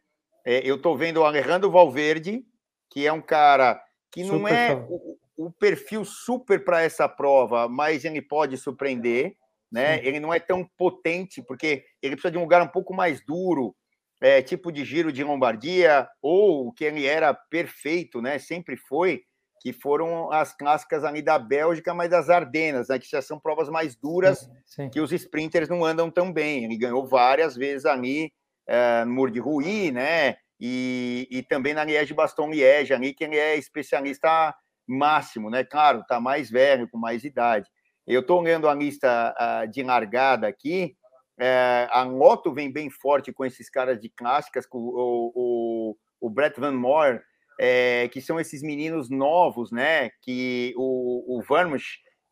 [0.46, 2.44] É, eu estou vendo o Alejandro Valverde,
[2.90, 7.70] que é um cara que não super é o, o, perfil super para essa prova,
[7.70, 9.38] mas ele pode surpreender,
[9.72, 9.98] né?
[9.98, 10.06] Sim.
[10.06, 13.76] Ele não é tão potente, porque ele precisa de um lugar um pouco mais duro,
[14.22, 18.38] é, tipo de giro de Lombardia, ou o que ele era perfeito, né?
[18.38, 19.24] Sempre foi,
[19.62, 23.00] que foram as clássicas ali da Bélgica, mas das Ardenas, né?
[23.00, 24.90] Que já são provas mais duras, sim, sim.
[24.90, 26.66] que os sprinters não andam tão bem.
[26.66, 28.32] Ele ganhou várias vezes ali
[28.68, 30.38] é, no Muro de Ruí, né?
[30.60, 34.54] E, e também na Liège Baston Liège, ali que ele é especialista
[34.88, 35.64] máximo, né?
[35.64, 37.68] Claro, está mais velho, com mais idade.
[38.06, 40.96] Eu estou lendo a lista uh, de largada aqui.
[41.40, 46.30] É, a Lotto vem bem forte com esses caras de clássicas, com o, o, o
[46.30, 47.22] Brett Van Moor,
[47.60, 50.12] é, que são esses meninos novos, né?
[50.22, 51.44] Que o, o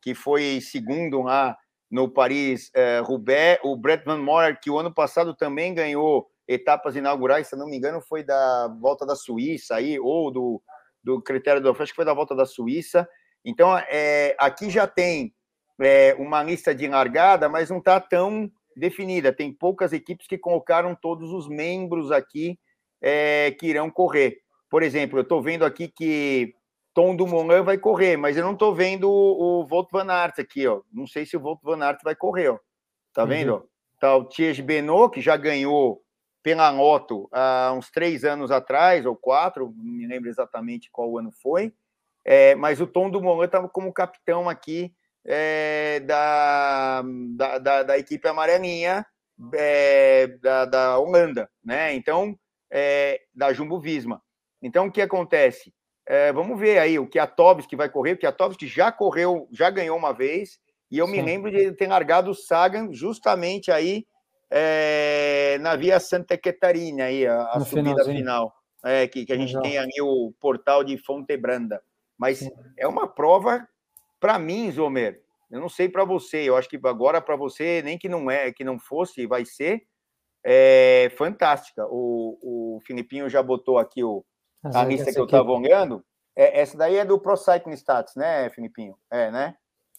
[0.00, 1.56] que foi segundo lá
[1.90, 6.96] no Paris é, Roubaix, o Brett Van Moor, que o ano passado também ganhou etapas
[6.96, 10.62] inaugurais, se não me engano, foi da volta da Suíça aí, ou do,
[11.02, 13.08] do critério do acho que foi da volta da Suíça.
[13.44, 15.34] Então, é, aqui já tem
[15.80, 19.32] é, uma lista de largada, mas não está tão definida.
[19.32, 22.58] Tem poucas equipes que colocaram todos os membros aqui
[23.00, 24.38] é, que irão correr.
[24.68, 26.54] Por exemplo, eu estou vendo aqui que
[26.94, 30.66] Tom Dumoulin vai correr, mas eu não estou vendo o, o Volt Van Aert aqui,
[30.66, 30.82] ó.
[30.92, 32.58] Não sei se o Volt Van Aert vai correr, ó.
[33.12, 33.54] Tá vendo?
[33.54, 33.62] Uhum.
[33.98, 36.02] Tá o Thies Benot, que já ganhou
[36.42, 41.30] pela Moto há uns três anos atrás, ou quatro, não me lembro exatamente qual ano
[41.30, 41.72] foi,
[42.24, 47.02] é, mas o Tom Dumoulin estava como capitão aqui é, da,
[47.36, 49.04] da, da, da, equipe amarelinha
[49.54, 51.94] é, da, da Holanda, né?
[51.94, 52.38] Então,
[52.70, 54.22] é, da Jumbo Visma.
[54.62, 55.72] Então, o que acontece?
[56.06, 57.30] É, vamos ver aí o que a
[57.68, 60.58] que vai correr, o que a que já correu, já ganhou uma vez,
[60.90, 61.12] e eu Sim.
[61.12, 64.04] me lembro de ter largado o Sagan justamente aí
[64.50, 68.52] é, na Via Santa Catarina, aí, a, a subida final.
[68.84, 71.80] é, que, que a gente tem ali o portal de Fontebranda.
[72.18, 72.50] Mas Sim.
[72.76, 73.66] é uma prova,
[74.20, 77.98] para mim, Zomer, eu não sei para você, eu acho que agora para você, nem
[77.98, 79.82] que não é, que não fosse, vai ser
[80.44, 81.86] é, fantástica.
[81.90, 84.24] O, o Filipinho já botou aqui o,
[84.62, 86.04] a lista que eu estava olhando.
[86.36, 88.96] É, essa daí é do Pro Cycling Stats, né, Filipinho?
[89.10, 89.56] É, né?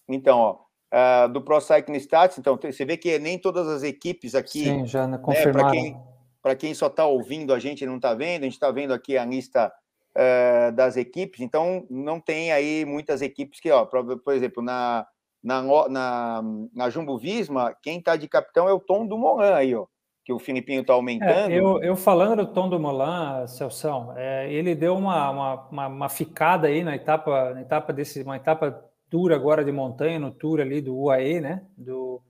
[0.07, 0.59] Então, ó,
[0.93, 4.63] uh, do Pro Cycling Stats, então você vê que nem todas as equipes aqui.
[4.65, 5.69] Sim, já confirmaram.
[5.71, 5.99] Né,
[6.41, 8.93] para quem, quem, só está ouvindo a gente não está vendo, a gente está vendo
[8.93, 9.71] aqui a lista
[10.17, 15.05] uh, das equipes, então não tem aí muitas equipes que, ó, por, exemplo, na,
[15.43, 16.41] na, na,
[16.73, 19.85] na Jumbo Visma, quem está de capitão é o Tom do Moran aí, ó
[20.23, 21.51] que o Filipinho está aumentando.
[21.51, 25.87] É, eu, eu, falando do Tom do Molan, Celção, é, ele deu uma, uma, uma,
[25.87, 30.31] uma, ficada aí na etapa, na etapa desse, uma etapa dura agora de montanha, no
[30.31, 31.65] tour ali do UAE, né?
[31.75, 32.21] Do,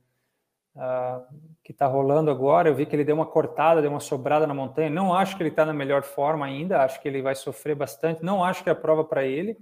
[0.74, 1.22] uh,
[1.62, 2.68] que está rolando agora.
[2.68, 4.90] Eu vi que ele deu uma cortada, deu uma sobrada na montanha.
[4.90, 8.24] Não acho que ele está na melhor forma ainda, acho que ele vai sofrer bastante.
[8.24, 9.56] Não acho que é a prova para ele.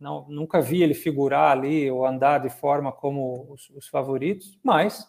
[0.00, 5.08] Não, nunca vi ele figurar ali ou andar de forma como os, os favoritos, mas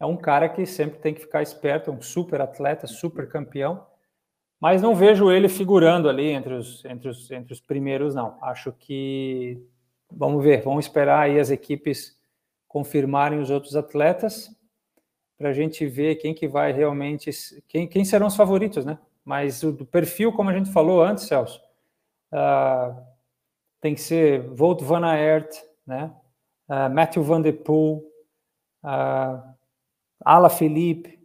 [0.00, 3.86] é um cara que sempre tem que ficar esperto, é um super atleta, super campeão,
[4.60, 8.36] mas não vejo ele figurando ali entre os, entre os, entre os primeiros, não.
[8.42, 9.64] Acho que,
[10.10, 12.20] vamos ver, vamos esperar aí as equipes
[12.66, 14.50] confirmarem os outros atletas
[15.42, 17.28] para a gente ver quem que vai realmente,
[17.66, 18.96] quem, quem serão os favoritos, né?
[19.24, 21.60] Mas o perfil, como a gente falou antes, Celso,
[22.32, 22.96] uh,
[23.80, 25.52] tem que ser Volt van Aert,
[25.84, 26.14] né?
[26.68, 28.04] Uh, Matthew Van Der Poel,
[28.84, 29.42] uh,
[30.24, 31.20] Ala Felipe.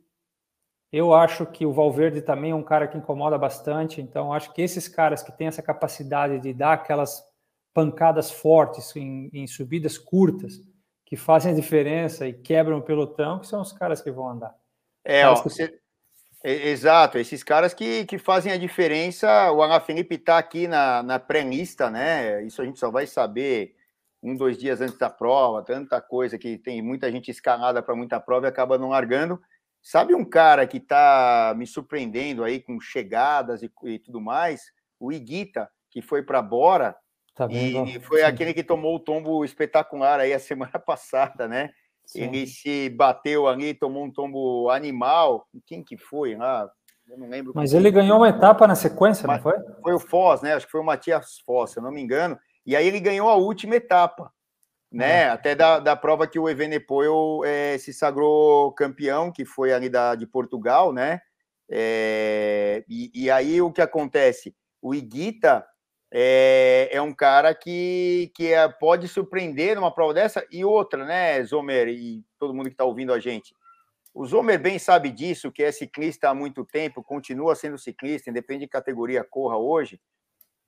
[0.91, 4.63] Eu acho que o Valverde também é um cara que incomoda bastante, então acho que
[4.63, 7.23] esses caras que têm essa capacidade de dar aquelas
[7.71, 10.59] pancadas fortes em, em subidas curtas,
[11.07, 14.53] que fazem a diferença e quebram o pelotão, que são os caras que vão andar.
[15.05, 15.79] É, ó, você...
[16.43, 19.51] Exato, esses caras que, que fazem a diferença.
[19.51, 22.43] O Ala Felipe está aqui na, na pré-lista, né?
[22.43, 23.75] Isso a gente só vai saber
[24.21, 28.19] um, dois dias antes da prova, tanta coisa que tem muita gente escalada para muita
[28.19, 29.41] prova e acaba não largando.
[29.81, 34.71] Sabe um cara que está me surpreendendo aí com chegadas e, e, tudo mais?
[34.99, 36.95] O Iguita, que foi para Bora
[37.37, 41.69] tá e foi aquele que tomou o tombo espetacular aí a semana passada, né?
[42.05, 42.23] Sim.
[42.23, 45.45] Ele se bateu ali, tomou um tombo animal.
[45.65, 46.69] Quem que foi lá?
[47.07, 47.51] Eu não lembro.
[47.53, 49.59] Mas ele ganhou uma etapa na sequência, Mas não foi?
[49.81, 50.53] Foi o Foz, né?
[50.53, 52.37] Acho que foi o Matias Foz, se eu não me engano.
[52.65, 54.31] E aí ele ganhou a última etapa,
[54.91, 55.23] né?
[55.23, 55.29] É.
[55.29, 60.15] Até da, da prova que o Evenepoel é, se sagrou campeão, que foi ali da,
[60.15, 61.21] de Portugal, né?
[61.69, 64.55] É, e, e, aí o que acontece?
[64.81, 65.65] O Iguita
[66.11, 71.43] é, é um cara que, que é, pode surpreender numa prova dessa e outra, né,
[71.43, 73.53] Zomer e todo mundo que está ouvindo a gente.
[74.13, 78.65] O Zomer bem sabe disso, que é ciclista há muito tempo, continua sendo ciclista, independente
[78.65, 79.99] de categoria corra hoje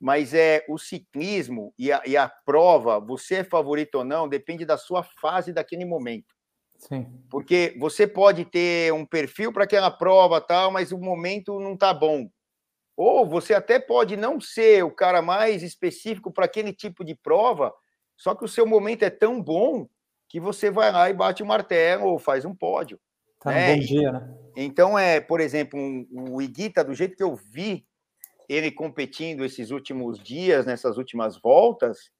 [0.00, 4.64] mas é o ciclismo e a, e a prova, você é favorito ou não, depende
[4.64, 6.34] da sua fase daquele momento.
[6.78, 7.06] Sim.
[7.28, 11.92] Porque você pode ter um perfil para aquela prova, tal, mas o momento não está
[11.92, 12.30] bom.
[13.02, 17.72] Ou você até pode não ser o cara mais específico para aquele tipo de prova,
[18.14, 19.88] só que o seu momento é tão bom
[20.28, 23.00] que você vai lá e bate o martelo ou faz um pódio.
[23.40, 23.74] Tá né?
[23.74, 24.34] bom dia, né?
[24.54, 27.86] Então, é, por exemplo, um, o Iguita, do jeito que eu vi
[28.46, 32.10] ele competindo esses últimos dias, nessas últimas voltas,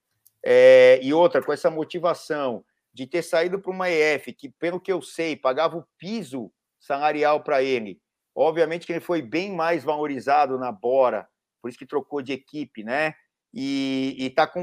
[0.43, 4.90] é, e outra, com essa motivação de ter saído para uma EF, que, pelo que
[4.90, 8.01] eu sei, pagava o piso salarial para ele.
[8.35, 11.29] Obviamente que ele foi bem mais valorizado na Bora,
[11.61, 13.14] por isso que trocou de equipe, né?
[13.53, 14.62] E, está com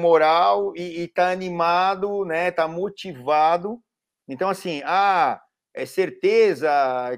[0.00, 2.48] moral e, está animado, né?
[2.48, 3.80] Está motivado.
[4.28, 5.40] Então, assim, ah,
[5.74, 6.70] é certeza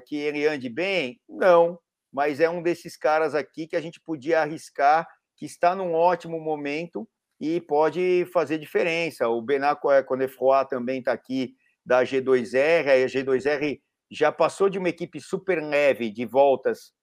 [0.07, 1.19] que ele ande bem?
[1.29, 1.79] Não,
[2.11, 6.39] mas é um desses caras aqui que a gente podia arriscar, que está num ótimo
[6.39, 7.07] momento
[7.39, 9.27] e pode fazer diferença.
[9.27, 13.79] O Benaco Conefroy também está aqui da G2R, a G2R
[14.11, 16.93] já passou de uma equipe super leve de voltas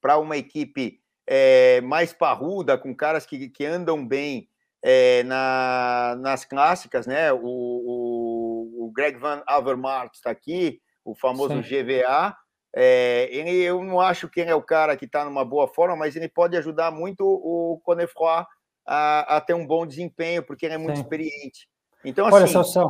[0.00, 4.48] para uma equipe é, mais parruda, com caras que, que andam bem
[4.82, 7.32] é, na, nas clássicas, né?
[7.32, 11.82] O, o, o Greg Van Avermaet está aqui, o famoso Sim.
[11.82, 12.36] GVA,
[12.74, 15.94] é, ele, eu não acho que ele é o cara que está numa boa forma,
[15.94, 18.44] mas ele pode ajudar muito o Conefroy
[18.86, 21.02] a, a, ter um bom desempenho, porque ele é muito Sim.
[21.02, 21.68] experiente.
[22.04, 22.80] Então, Olha, assim, Celso,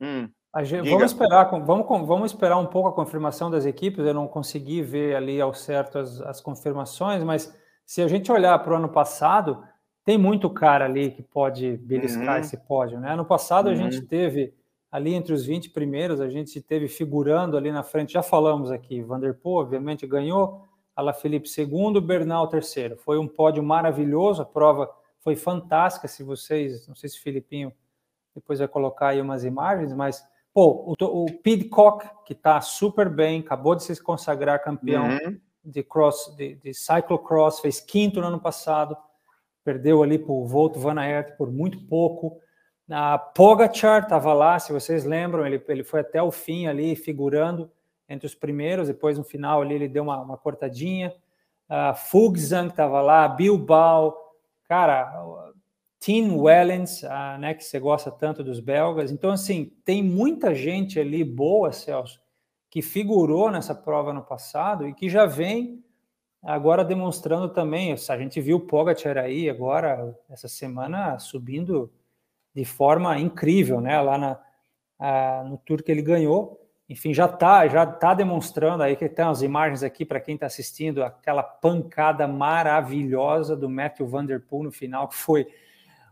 [0.00, 0.28] hum,
[0.64, 4.04] gente, vamos esperar, vamos, vamos esperar um pouco a confirmação das equipes.
[4.04, 7.54] Eu não consegui ver ali ao certo as, as confirmações, mas
[7.84, 9.62] se a gente olhar para o ano passado,
[10.04, 12.40] tem muito cara ali que pode beliscar uhum.
[12.40, 13.12] esse pódio, né?
[13.12, 13.72] Ano passado uhum.
[13.72, 14.06] a gente uhum.
[14.06, 14.54] teve
[14.90, 19.02] ali entre os 20 primeiros, a gente teve figurando ali na frente, já falamos aqui,
[19.02, 20.62] Vanderpool, obviamente, ganhou,
[20.96, 22.96] Alaphilippe segundo, Bernal terceiro.
[22.96, 24.90] Foi um pódio maravilhoso, a prova
[25.20, 26.08] foi fantástica.
[26.08, 27.72] Se vocês, não sei se o Filipinho
[28.34, 30.26] depois vai colocar aí umas imagens, mas
[30.58, 35.38] pô, o, o Pidcock, que está super bem, acabou de se consagrar campeão uhum.
[35.64, 38.96] de cross, de, de cyclocross, fez quinto no ano passado,
[39.62, 42.40] perdeu ali para o Volto Van Aert por muito pouco.
[42.90, 47.70] A Pogacar estava lá, se vocês lembram, ele, ele foi até o fim ali figurando
[48.08, 51.14] entre os primeiros, depois no final ali ele deu uma, uma cortadinha.
[51.70, 54.12] Uh, Fuglsang estava lá, Bilbao,
[54.64, 55.47] cara,
[55.98, 59.10] Tim Wellens, uh, né, que você gosta tanto dos belgas.
[59.10, 62.20] Então, assim, tem muita gente ali boa, Celso,
[62.70, 65.84] que figurou nessa prova no passado e que já vem
[66.42, 67.92] agora demonstrando também.
[67.92, 71.92] A gente viu o Pogacar aí agora, essa semana, subindo
[72.54, 77.84] de forma incrível, né, lá na, no tour que ele ganhou enfim, já está já
[77.84, 83.54] tá demonstrando aí que tem as imagens aqui para quem está assistindo, aquela pancada maravilhosa
[83.54, 85.46] do Matthew Vanderpool no final, que foi.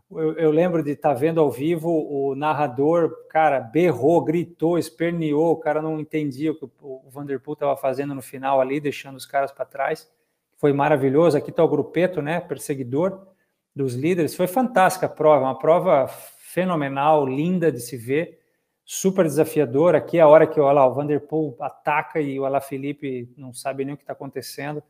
[0.09, 5.51] Eu, eu lembro de estar tá vendo ao vivo o narrador, cara, berrou, gritou, esperneou,
[5.51, 9.25] o cara não entendia o que o, Vanderpool estava fazendo no final ali, deixando os
[9.25, 10.09] caras para trás.
[10.55, 11.37] Foi maravilhoso.
[11.37, 12.39] Aqui está o grupeto, né?
[12.39, 13.27] Perseguidor
[13.75, 14.35] dos líderes.
[14.35, 18.39] Foi fantástica a prova, uma prova fenomenal, linda de se ver
[18.83, 19.93] super desafiador.
[19.93, 23.83] Aqui é a hora que olha lá, o Vanderpool ataca e o Alaphilippe não sabe
[23.83, 24.81] nem o que está acontecendo.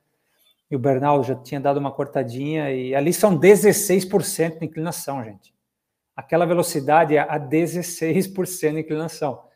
[0.69, 5.53] E o Bernal já tinha dado uma cortadinha e ali são 16% de inclinação, gente.
[6.15, 9.47] Aquela velocidade é a 16% de inclinação.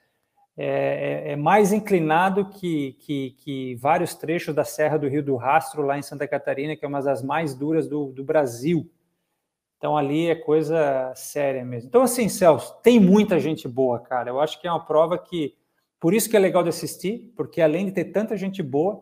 [0.55, 5.35] É, é, é, mais inclinado que, que, que, vários trechos da Serra do Rio do
[5.35, 8.89] Rastro, lá em Santa Catarina, que é uma das mais duras do, do Brasil.
[9.77, 11.87] Então ali é coisa séria mesmo.
[11.87, 14.29] Então assim, Celso, tem muita gente boa, cara.
[14.29, 15.55] Eu acho que é uma prova que
[15.99, 19.01] por isso que é legal de assistir, porque além de ter tanta gente boa,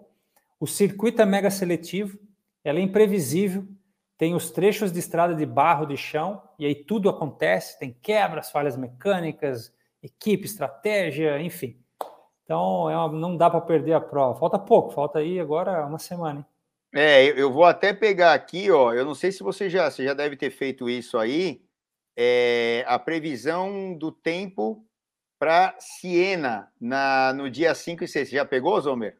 [0.60, 2.20] o circuito é mega seletivo,
[2.64, 3.66] ela é imprevisível,
[4.18, 8.52] tem os trechos de estrada de barro, de chão, e aí tudo acontece, tem quebras,
[8.52, 11.80] falhas mecânicas, equipe, estratégia, enfim.
[12.44, 14.38] Então é uma, não dá para perder a prova.
[14.38, 16.40] Falta pouco, falta aí agora uma semana.
[16.40, 16.46] Hein?
[17.02, 18.94] É, eu vou até pegar aqui, ó.
[18.94, 21.62] Eu não sei se você já, você já deve ter feito isso aí.
[22.18, 24.84] É, a previsão do tempo
[25.38, 28.30] para Siena na, no dia 5 e 6.
[28.30, 29.16] Você já pegou, Zomer?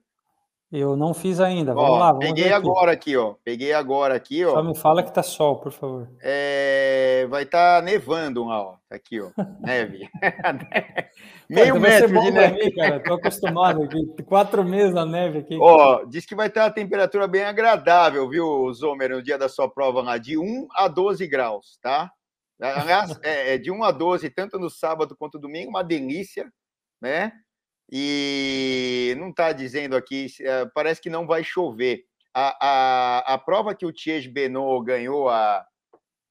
[0.72, 1.74] Eu não fiz ainda.
[1.74, 2.12] Vamos ó, lá.
[2.12, 3.34] Vamos peguei agora aqui, ó.
[3.44, 4.52] Peguei agora aqui, ó.
[4.52, 6.08] Só me fala que tá sol, por favor.
[6.22, 8.76] É, vai estar tá nevando lá, ó.
[8.88, 9.32] Tá aqui, ó.
[9.60, 10.08] Neve.
[11.50, 12.66] Meio então metro de neve.
[12.66, 13.00] Mim, cara.
[13.00, 14.06] Tô acostumado aqui.
[14.24, 15.58] Quatro meses na neve aqui.
[15.60, 19.68] Ó, diz que vai estar uma temperatura bem agradável, viu, Zomer, no dia da sua
[19.68, 22.12] prova lá, de 1 a 12 graus, tá?
[22.62, 26.52] Aliás, é, é de 1 a 12, tanto no sábado quanto no domingo, uma delícia,
[27.02, 27.32] né?
[27.92, 32.04] E não está dizendo aqui, eh, parece que não vai chover.
[32.34, 35.66] A, a, a prova que o Thies Benot ganhou há,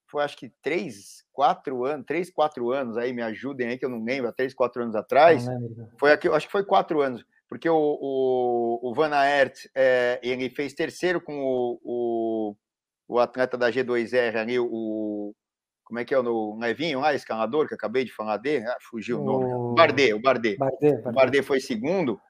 [0.09, 3.89] foi acho que três, quatro anos, três, quatro anos, aí me ajudem aí, que eu
[3.89, 5.45] não lembro, há três, quatro anos atrás,
[5.99, 10.49] foi aqui, acho que foi quatro anos, porque o, o, o Van Aert, é, ele
[10.49, 12.55] fez terceiro com o, o,
[13.07, 15.35] o atleta da G2R ali, o,
[15.89, 19.19] como é que é o Nevinho lá, escalador, que acabei de falar dele, ah, fugiu
[19.19, 19.45] o, nome.
[19.45, 20.55] O Bardet, o Bardet.
[20.55, 22.21] Bardet, O Bardet foi segundo.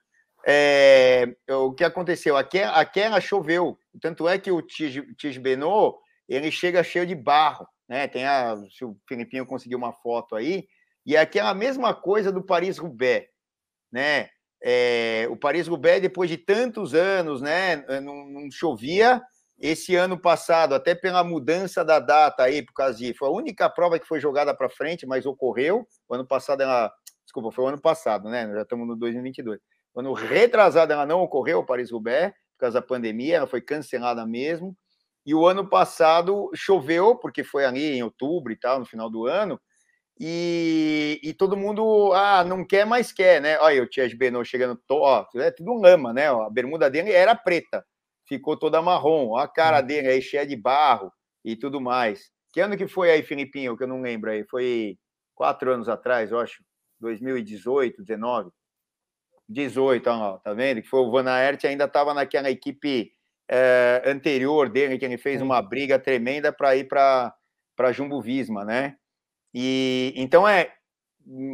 [0.46, 2.38] É, o que aconteceu?
[2.38, 8.08] Aquela, aquela choveu, tanto é que o Tige Benot, ele chega cheio de barro, né?
[8.08, 10.66] Tem a, se o Filipinho conseguiu uma foto aí,
[11.04, 13.26] e é aquela mesma coisa do Paris-Roubaix,
[13.92, 14.30] né?
[14.62, 19.20] É, o Paris-Roubaix, depois de tantos anos, né, não, não chovia,
[19.60, 23.12] esse ano passado, até pela mudança da data aí, por causa de.
[23.12, 25.86] Foi a única prova que foi jogada para frente, mas ocorreu.
[26.08, 26.90] O ano passado ela.
[27.24, 28.50] Desculpa, foi o ano passado, né?
[28.54, 29.60] Já estamos no 2022.
[29.94, 34.74] O ano retrasado ela não ocorreu, Paris-Roubaix, por causa da pandemia, ela foi cancelada mesmo.
[35.26, 39.26] E o ano passado choveu, porque foi ali em outubro e tal, no final do
[39.26, 39.60] ano.
[40.18, 43.58] E, e todo mundo, ah, não quer, mas quer, né?
[43.60, 46.32] Olha, o Tias Benot chegando, ó, é tudo lama, né?
[46.32, 47.84] Ó, a bermuda dele era preta
[48.30, 49.36] ficou toda marrom.
[49.36, 49.86] A cara hum.
[49.86, 51.12] dele aí cheia de barro
[51.44, 52.30] e tudo mais.
[52.52, 54.44] Que ano que foi aí, Filipinho, que eu não lembro aí?
[54.44, 54.96] Foi
[55.34, 56.62] quatro anos atrás, eu acho.
[57.00, 58.50] 2018, 19.
[59.48, 60.80] 18, ó, tá vendo?
[60.80, 63.10] Que foi o Van Aert ainda estava naquela equipe
[63.48, 67.34] é, anterior dele, que ele fez uma briga tremenda para ir para
[67.92, 68.96] Jumbo Visma, né?
[69.52, 70.72] E então é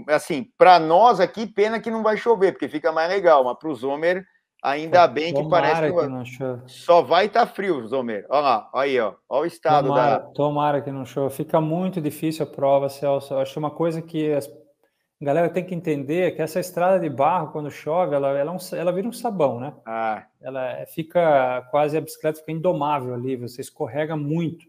[0.09, 3.69] assim, para nós aqui, pena que não vai chover, porque fica mais legal, mas para
[3.69, 4.27] o Zomer
[4.67, 8.27] Ainda bem que parece que, que só vai estar tá frio, Zomer.
[8.29, 9.15] Olha lá, olha aí, ó.
[9.29, 10.21] Olha o estado tomara, da.
[10.33, 11.31] Tomara que não chova.
[11.31, 13.33] Fica muito difícil a prova, Celso.
[13.33, 14.49] Eu acho uma coisa que as...
[14.49, 18.53] a galera tem que entender que essa estrada de barro, quando chove, ela, ela, é
[18.53, 19.73] um, ela vira um sabão, né?
[19.87, 20.27] Ah.
[20.41, 24.67] Ela fica quase a bicicleta fica indomável ali, você escorrega muito.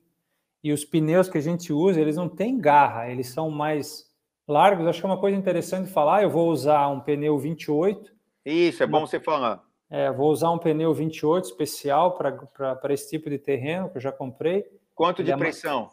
[0.63, 4.05] E os pneus que a gente usa, eles não têm garra, eles são mais
[4.47, 4.85] largos.
[4.85, 6.21] Acho que é uma coisa interessante falar.
[6.21, 8.15] Eu vou usar um pneu 28.
[8.45, 9.66] Isso, é bom você falar.
[9.89, 14.11] É, vou usar um pneu 28 especial para esse tipo de terreno que eu já
[14.11, 14.65] comprei.
[14.93, 15.89] Quanto de é pressão?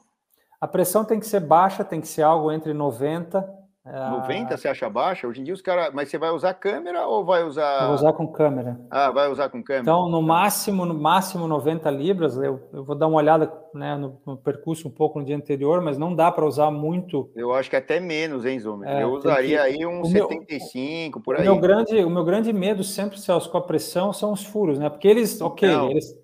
[0.61, 4.89] A pressão tem que ser baixa, tem que ser algo entre 90 90 você acha
[4.89, 5.29] baixa?
[5.29, 5.93] Hoje em dia os caras.
[5.93, 7.85] Mas você vai usar câmera ou vai usar.
[7.87, 8.81] vou usar com câmera.
[8.91, 9.83] Ah, vai usar com câmera.
[9.83, 14.19] Então, no máximo, no máximo 90 libras, eu, eu vou dar uma olhada né, no,
[14.25, 17.31] no, percurso um pouco no dia anterior, mas não dá para usar muito.
[17.37, 18.89] Eu acho que até menos, hein, Zumer?
[18.89, 19.63] É, eu usaria que...
[19.63, 21.43] aí uns 75, por aí.
[21.43, 24.79] O meu, grande, o meu grande medo sempre, Celso, com a pressão, são os furos,
[24.79, 24.89] né?
[24.89, 26.19] Porque eles, ok, eles,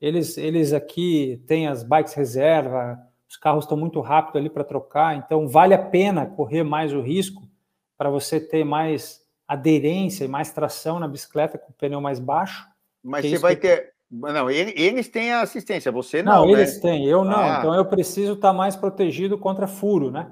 [0.00, 2.98] eles, eles aqui têm as bikes reserva
[3.32, 7.00] os carros estão muito rápidos ali para trocar, então vale a pena correr mais o
[7.00, 7.48] risco
[7.96, 12.68] para você ter mais aderência e mais tração na bicicleta com o pneu mais baixo.
[13.02, 13.62] Mas você vai que...
[13.62, 13.94] ter.
[14.10, 16.44] Não, eles têm a assistência, você não.
[16.44, 16.80] Não, eles né?
[16.82, 17.38] têm, eu não.
[17.38, 17.56] Ah.
[17.58, 20.30] Então eu preciso estar tá mais protegido contra furo, né?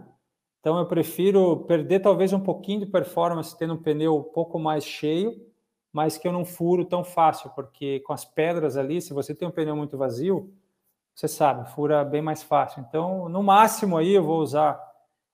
[0.61, 4.85] Então eu prefiro perder talvez um pouquinho de performance tendo um pneu um pouco mais
[4.85, 5.35] cheio,
[5.91, 9.49] mas que eu não furo tão fácil, porque com as pedras ali, se você tem
[9.49, 10.53] um pneu muito vazio,
[11.21, 12.83] você sabe, fura bem mais fácil.
[12.89, 14.81] Então, no máximo aí eu vou usar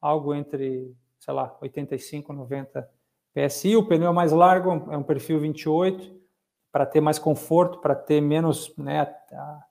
[0.00, 2.90] algo entre, sei lá, 85, 90
[3.32, 3.76] PSI.
[3.76, 6.12] O pneu mais largo é um perfil 28,
[6.72, 9.62] para ter mais conforto, para ter menos, né, a,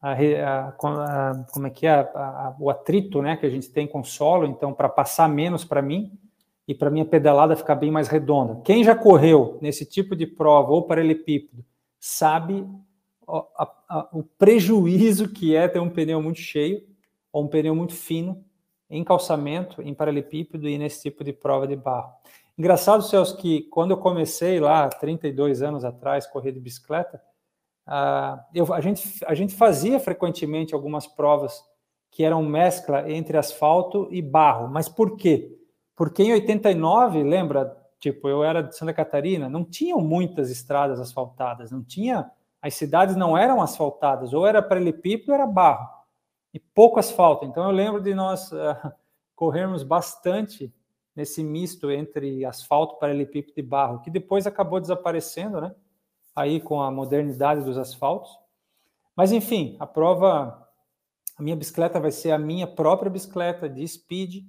[0.00, 2.08] a, a, como é que é,
[2.60, 5.82] o atrito, né, que a gente tem com o solo, então para passar menos para
[5.82, 6.16] mim
[6.68, 8.60] e para minha pedalada ficar bem mais redonda.
[8.62, 11.64] Quem já correu nesse tipo de prova ou paralelepípedo
[11.98, 12.64] sabe
[13.36, 16.82] a, a, o prejuízo que é ter um pneu muito cheio
[17.32, 18.44] ou um pneu muito fino
[18.88, 22.12] em calçamento, em paralelepípedo e nesse tipo de prova de barro.
[22.58, 27.22] Engraçado, Celso, que quando eu comecei lá, 32 anos atrás, correr de bicicleta,
[27.86, 31.62] uh, eu, a, gente, a gente fazia frequentemente algumas provas
[32.10, 34.68] que eram mescla entre asfalto e barro.
[34.68, 35.56] Mas por quê?
[35.94, 41.70] Porque em 89, lembra, tipo, eu era de Santa Catarina, não tinham muitas estradas asfaltadas,
[41.70, 42.30] não tinha
[42.62, 45.88] as cidades não eram asfaltadas, ou era paralelepípedo ou era barro,
[46.52, 47.44] e pouco asfalto.
[47.44, 48.92] Então eu lembro de nós uh,
[49.34, 50.72] corrermos bastante
[51.16, 55.74] nesse misto entre asfalto, paralelepípedo e barro, que depois acabou desaparecendo, né?
[56.36, 58.30] Aí com a modernidade dos asfaltos.
[59.16, 60.68] Mas enfim, a prova,
[61.36, 64.44] a minha bicicleta vai ser a minha própria bicicleta de speed.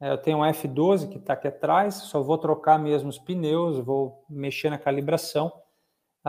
[0.00, 3.78] É, eu tenho um F12 que está aqui atrás, só vou trocar mesmo os pneus,
[3.78, 5.52] vou mexer na calibração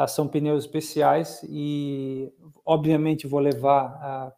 [0.07, 2.31] são pneus especiais e,
[2.65, 4.33] obviamente, vou levar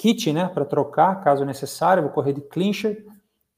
[0.00, 2.02] kit né, para trocar, caso necessário.
[2.02, 3.04] Vou correr de clincher,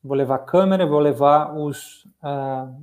[0.03, 2.75] vou levar câmera, vou levar os, uh,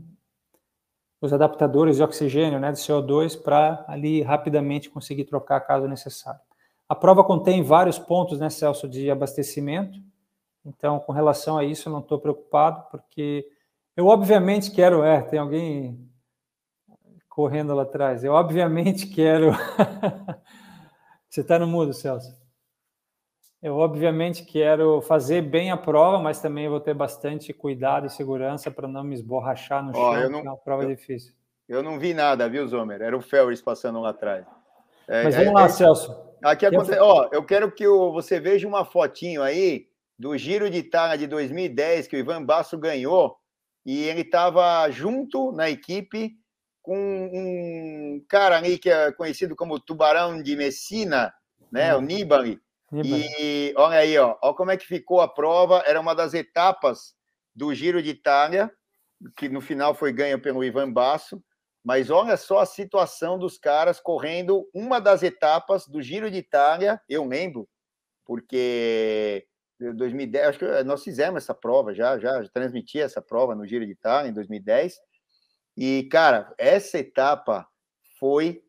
[1.20, 6.40] os adaptadores de oxigênio, né, de CO2, para ali rapidamente conseguir trocar caso necessário.
[6.88, 10.00] A prova contém vários pontos, né, Celso, de abastecimento.
[10.66, 13.46] Então, com relação a isso, eu não estou preocupado, porque
[13.96, 15.04] eu obviamente quero.
[15.04, 16.09] É, tem alguém
[17.40, 18.22] correndo lá atrás.
[18.22, 19.54] Eu, obviamente, quero.
[21.30, 22.38] Você está no mudo, Celso?
[23.62, 28.70] Eu, obviamente, quero fazer bem a prova, mas também vou ter bastante cuidado e segurança
[28.70, 31.34] para não me esborrachar no chão, eu não, é uma prova eu, difícil.
[31.68, 33.02] Eu não vi nada, viu, Zomer?
[33.02, 34.46] Era o Ferris passando lá atrás.
[35.08, 36.18] É, mas vamos é, lá, é, Celso.
[36.44, 39.88] Aqui acontece, ó, eu quero que o, você veja uma fotinho aí
[40.18, 43.38] do Giro de Itália de 2010 que o Ivan Basso ganhou
[43.86, 46.39] e ele estava junto na equipe
[46.90, 51.32] com um cara ali que é conhecido como Tubarão de Messina,
[51.72, 52.60] né, o Nibali.
[52.92, 55.84] E olha aí, ó, ó como é que ficou a prova.
[55.86, 57.14] Era uma das etapas
[57.54, 58.72] do Giro de Itália,
[59.38, 61.40] que no final foi ganho pelo Ivan Basso.
[61.86, 67.00] Mas olha só a situação dos caras correndo uma das etapas do Giro de Itália,
[67.08, 67.70] eu lembro,
[68.26, 69.46] porque
[69.80, 73.86] 2010, acho que nós fizemos essa prova já, já, já transmiti essa prova no Giro
[73.86, 74.98] de Itália em 2010.
[75.82, 77.66] E, cara, essa etapa
[78.20, 78.62] foi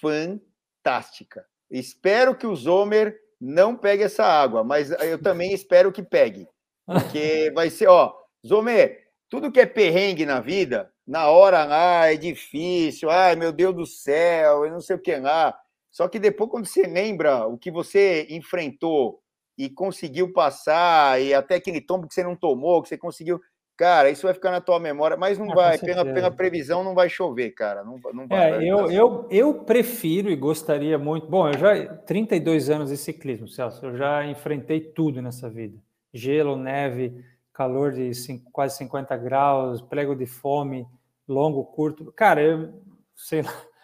[0.00, 1.44] fantástica.
[1.68, 6.46] Espero que o Zomer não pegue essa água, mas eu também espero que pegue.
[6.86, 8.14] Porque vai ser, ó,
[8.46, 13.74] Zomer, tudo que é perrengue na vida, na hora lá é difícil, ai meu Deus
[13.74, 15.58] do céu, eu não sei o que lá.
[15.90, 19.20] Só que depois, quando você lembra o que você enfrentou
[19.58, 23.40] e conseguiu passar, e até aquele tombo que você não tomou, que você conseguiu.
[23.76, 26.94] Cara, isso vai ficar na tua memória, mas não ah, vai, pela, pela, previsão não
[26.94, 27.82] vai chover, cara.
[27.82, 31.26] Não, não vai, é, vai eu, eu, eu prefiro e gostaria muito.
[31.26, 35.76] Bom, eu já 32 anos de ciclismo, Celso, eu já enfrentei tudo nessa vida:
[36.12, 38.12] gelo, neve, calor de
[38.52, 40.86] quase 50 graus, prego de fome,
[41.26, 42.12] longo, curto.
[42.12, 42.72] Cara, eu
[43.16, 43.52] sei lá.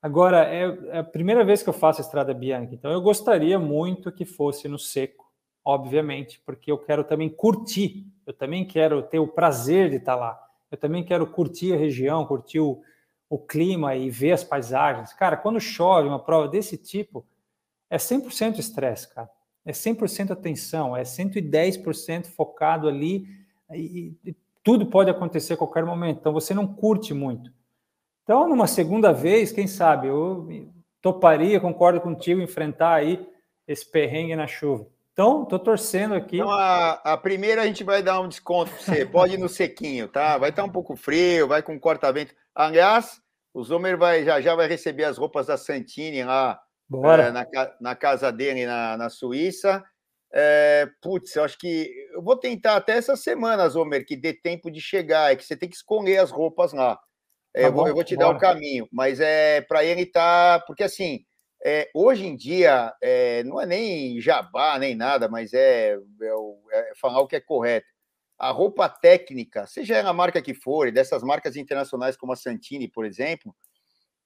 [0.00, 4.12] Agora, é, é a primeira vez que eu faço Estrada Bianca, então eu gostaria muito
[4.12, 5.17] que fosse no seco,
[5.68, 10.42] obviamente, porque eu quero também curtir, eu também quero ter o prazer de estar lá,
[10.70, 12.80] eu também quero curtir a região, curtir o,
[13.28, 15.12] o clima e ver as paisagens.
[15.12, 17.22] Cara, quando chove uma prova desse tipo,
[17.90, 19.28] é 100% estresse, cara.
[19.62, 23.26] É 100% atenção, é 110% focado ali
[23.70, 26.20] e, e tudo pode acontecer a qualquer momento.
[26.20, 27.52] Então você não curte muito.
[28.22, 30.48] Então, numa segunda vez, quem sabe, eu
[31.02, 33.28] toparia, concordo contigo, enfrentar aí
[33.66, 34.86] esse perrengue na chuva.
[35.18, 36.36] Então, estou torcendo aqui.
[36.36, 39.04] Então, a, a, primeira a gente vai dar um desconto para você.
[39.04, 40.38] Pode ir no sequinho, tá?
[40.38, 42.32] Vai estar tá um pouco frio, vai com corta-vento.
[42.54, 43.20] Aliás,
[43.52, 46.60] o Zomer vai, já, já vai receber as roupas da Santini lá
[47.18, 47.46] é, na,
[47.80, 49.82] na, casa dele na, na Suíça.
[50.32, 54.70] É, putz, eu acho que eu vou tentar até essa semana, Zomer, que dê tempo
[54.70, 55.32] de chegar.
[55.32, 56.96] É que você tem que escolher as roupas lá.
[57.56, 58.28] É, tá eu, vou, eu, vou, te bora.
[58.28, 60.60] dar o caminho, mas é para ele estar.
[60.60, 61.24] Tá, porque assim,
[61.64, 65.98] é, hoje em dia, é, não é nem jabá, nem nada, mas é, é,
[66.72, 67.86] é, falar o que é correto.
[68.38, 72.86] A roupa técnica, seja ela a marca que for, dessas marcas internacionais como a Santini,
[72.86, 73.54] por exemplo,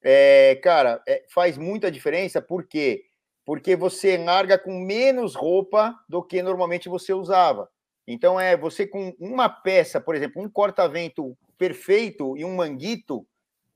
[0.03, 3.05] é, cara, é, faz muita diferença, por quê?
[3.45, 7.67] Porque você larga com menos roupa do que normalmente você usava.
[8.05, 13.25] Então, é você com uma peça, por exemplo, um corta-vento perfeito e um manguito,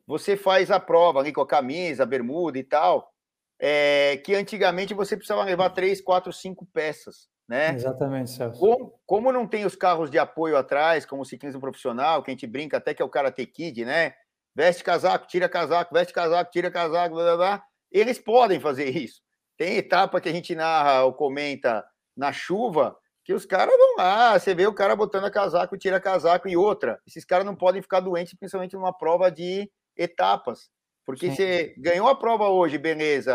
[0.06, 3.12] você faz a prova ali com a camisa, a bermuda e tal,
[3.60, 7.74] é, que antigamente você precisava levar três, quatro, cinco peças, né?
[7.74, 8.60] Exatamente, Celso.
[8.60, 12.34] Como, como não tem os carros de apoio atrás, como o ciclismo profissional, que a
[12.34, 14.14] gente brinca até que é o Karate Kid, né?
[14.56, 17.64] Veste casaco, tira casaco, veste casaco, tira casaco, blá, blá, blá.
[17.92, 19.22] Eles podem fazer isso.
[19.56, 21.86] Tem etapa que a gente narra ou comenta
[22.16, 26.48] na chuva, que os caras vão lá, você vê o cara botando casaco, tira casaco
[26.48, 27.00] e outra.
[27.06, 30.70] Esses caras não podem ficar doentes, principalmente numa prova de etapas.
[31.08, 31.36] Porque Sim.
[31.36, 33.34] você ganhou a prova hoje, beleza,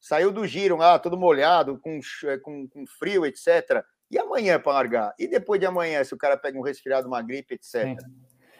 [0.00, 3.82] saiu do giro lá, todo molhado, com, eh, com, com frio, etc.
[4.08, 5.14] E amanhã para largar?
[5.18, 7.98] E depois de amanhã, se o cara pega um resfriado, uma gripe, etc.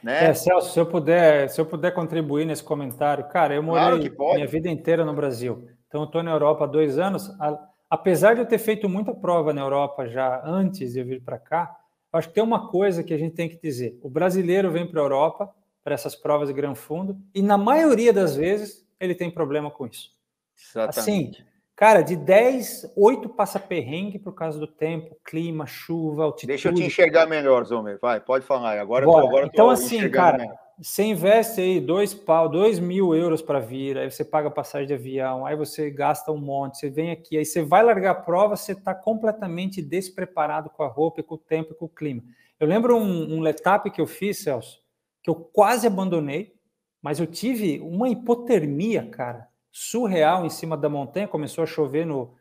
[0.03, 0.31] Né?
[0.31, 4.35] É, Celso, se eu puder, se eu puder contribuir nesse comentário, cara, eu morei claro
[4.35, 5.69] minha vida inteira no Brasil.
[5.87, 7.31] Então, eu estou na Europa há dois anos.
[7.41, 11.23] A apesar de eu ter feito muita prova na Europa já antes de eu vir
[11.23, 11.77] para cá,
[12.11, 14.99] acho que tem uma coisa que a gente tem que dizer: o brasileiro vem para
[14.99, 19.31] a Europa para essas provas de Gran Fundo e na maioria das vezes ele tem
[19.31, 20.11] problema com isso.
[20.57, 21.01] Exatamente.
[21.01, 21.33] Assim,
[21.75, 26.49] cara, de 10, 8 passa perrengue por causa do tempo, clima, chuva, altitude.
[26.49, 27.99] Deixa eu te enxergar melhor, Zomer.
[28.01, 28.79] Vai, pode falar.
[28.79, 30.63] Agora, Tô, agora então, assim, cara, melhor.
[30.83, 34.95] Você investe aí dois pau, dois mil euros para vir, aí você paga passagem de
[34.95, 38.57] avião, aí você gasta um monte, você vem aqui, aí você vai largar a prova,
[38.57, 42.23] você está completamente despreparado com a roupa, com o tempo e com o clima.
[42.59, 44.82] Eu lembro um, um letap que eu fiz, Celso,
[45.23, 46.55] que eu quase abandonei,
[47.01, 52.35] mas eu tive uma hipotermia, cara, surreal em cima da montanha, começou a chover no,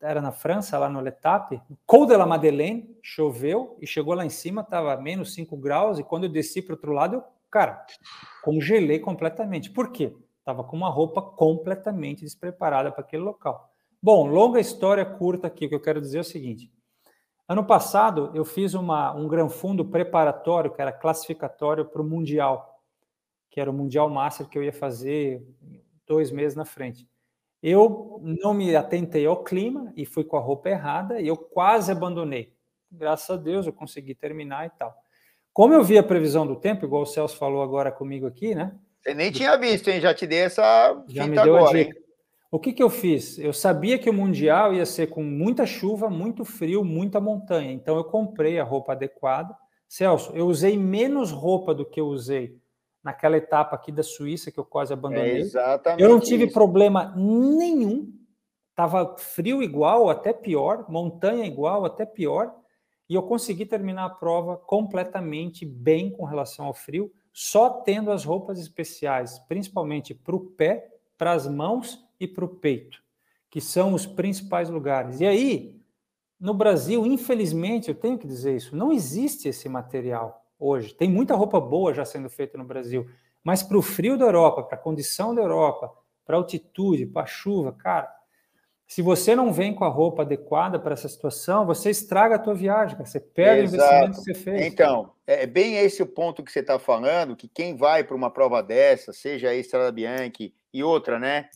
[0.00, 4.30] era na França, lá no Letap, Col de la Madeleine, choveu e chegou lá em
[4.30, 7.84] cima, estava menos 5 graus, e quando eu desci para o outro lado, eu, cara,
[8.42, 9.70] congelei completamente.
[9.70, 10.16] Por quê?
[10.38, 13.70] Estava com uma roupa completamente despreparada para aquele local.
[14.02, 16.72] Bom, longa história curta aqui, o que eu quero dizer é o seguinte.
[17.48, 22.78] Ano passado, eu fiz uma, um gran fundo preparatório, que era classificatório para o Mundial,
[23.48, 25.42] que era o Mundial Master que eu ia fazer
[26.06, 27.08] dois meses na frente.
[27.62, 31.90] Eu não me atentei ao clima e fui com a roupa errada e eu quase
[31.90, 32.52] abandonei.
[32.92, 34.94] Graças a Deus eu consegui terminar e tal.
[35.50, 38.78] Como eu vi a previsão do tempo, igual o Celso falou agora comigo aqui, né?
[39.00, 40.02] Você nem tinha visto, hein?
[40.02, 41.98] Já te dei essa Já me deu agora, a dica.
[41.98, 42.07] Hein?
[42.50, 43.38] O que, que eu fiz?
[43.38, 47.72] Eu sabia que o Mundial ia ser com muita chuva, muito frio, muita montanha.
[47.72, 49.54] Então eu comprei a roupa adequada.
[49.86, 52.58] Celso, eu usei menos roupa do que eu usei
[53.04, 55.36] naquela etapa aqui da Suíça que eu quase abandonei.
[55.36, 56.02] É exatamente.
[56.02, 56.54] Eu não tive isso.
[56.54, 58.12] problema nenhum.
[58.74, 62.54] Tava frio igual, até pior, montanha igual, até pior,
[63.08, 68.24] e eu consegui terminar a prova completamente bem com relação ao frio, só tendo as
[68.24, 73.02] roupas especiais, principalmente para o pé, para as mãos e para o peito,
[73.50, 75.20] que são os principais lugares.
[75.20, 75.80] E aí,
[76.38, 80.94] no Brasil, infelizmente, eu tenho que dizer isso, não existe esse material hoje.
[80.94, 83.08] Tem muita roupa boa já sendo feita no Brasil,
[83.42, 85.92] mas para o frio da Europa, para a condição da Europa,
[86.24, 88.12] para a altitude, para a chuva, cara,
[88.88, 92.54] se você não vem com a roupa adequada para essa situação, você estraga a tua
[92.54, 93.06] viagem, cara.
[93.06, 93.82] você perde Exato.
[93.82, 94.66] o investimento que você fez.
[94.66, 98.30] Então, é bem esse o ponto que você está falando, que quem vai para uma
[98.30, 101.50] prova dessa, seja a Estrada Bianchi e outra, né?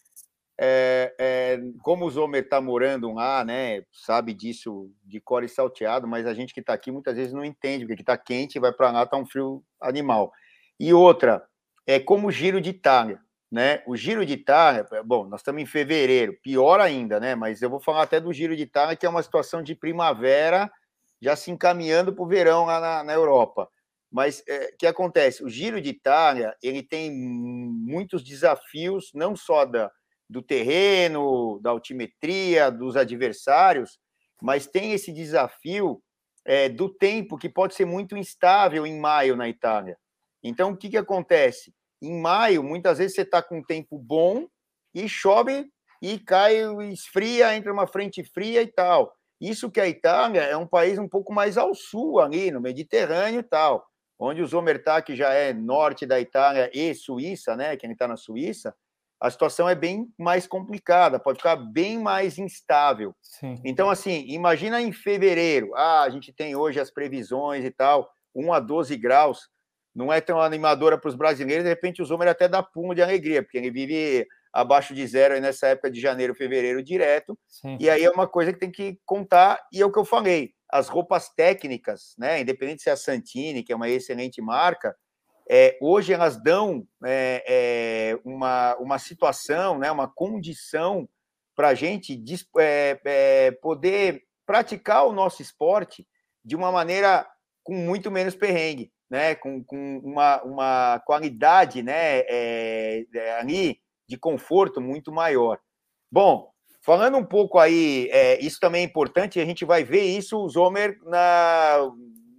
[0.58, 6.52] É, é, como está morando lá, né, sabe disso de core salteado, mas a gente
[6.52, 9.26] que está aqui muitas vezes não entende, porque está quente, vai para lá, está um
[9.26, 10.32] frio animal.
[10.78, 11.42] E outra,
[11.86, 13.82] é como o giro de Itália, né?
[13.86, 17.34] O giro de Itália, bom, nós estamos em fevereiro, pior ainda, né?
[17.34, 20.70] Mas eu vou falar até do giro de Itália, que é uma situação de primavera,
[21.20, 23.68] já se encaminhando para o verão lá na, na Europa.
[24.10, 25.42] Mas o é, que acontece?
[25.42, 29.90] O Giro de Itália ele tem muitos desafios, não só da,
[30.32, 33.98] do terreno, da altimetria, dos adversários,
[34.40, 36.02] mas tem esse desafio
[36.44, 39.96] é, do tempo que pode ser muito instável em maio na Itália.
[40.42, 41.72] Então, o que, que acontece?
[42.00, 44.48] Em maio, muitas vezes você está com um tempo bom
[44.92, 45.66] e chove
[46.00, 46.56] e cai,
[46.90, 49.14] esfria, entra uma frente fria e tal.
[49.40, 53.40] Isso que a Itália é um país um pouco mais ao sul ali, no Mediterrâneo
[53.40, 53.86] e tal
[54.24, 57.76] onde o Zomertag já é norte da Itália e Suíça, né?
[57.76, 58.72] Que ele está na Suíça,
[59.22, 63.14] a situação é bem mais complicada, pode ficar bem mais instável.
[63.22, 63.54] Sim.
[63.64, 68.52] Então, assim, imagina em fevereiro, ah, a gente tem hoje as previsões e tal, 1
[68.52, 69.48] a 12 graus,
[69.94, 73.02] não é tão animadora para os brasileiros, de repente o Zomer até dá pulo de
[73.02, 77.78] alegria, porque ele vive abaixo de zero nessa época de janeiro, fevereiro direto, Sim.
[77.78, 80.50] e aí é uma coisa que tem que contar, e é o que eu falei,
[80.68, 82.40] as roupas técnicas, né?
[82.40, 84.96] Independente se é a Santini, que é uma excelente marca,
[85.50, 89.90] é, hoje elas dão é, é, uma, uma situação, né?
[89.90, 91.08] Uma condição
[91.54, 92.22] para a gente
[92.58, 96.06] é, é, poder praticar o nosso esporte
[96.44, 97.28] de uma maneira
[97.62, 99.34] com muito menos perrengue, né?
[99.34, 102.20] Com, com uma, uma qualidade, né?
[102.28, 103.04] É,
[103.38, 105.58] ali de conforto muito maior.
[106.10, 106.50] Bom,
[106.84, 110.98] Falando um pouco aí, isso também é importante, a gente vai ver isso, o Zomer,
[111.04, 111.78] na,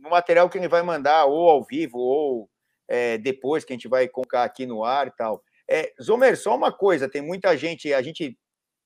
[0.02, 2.50] no material que ele vai mandar, ou ao vivo, ou
[2.88, 5.42] é, depois, que a gente vai colocar aqui no ar e tal.
[5.70, 8.38] É, Zomer, só uma coisa, tem muita gente, a gente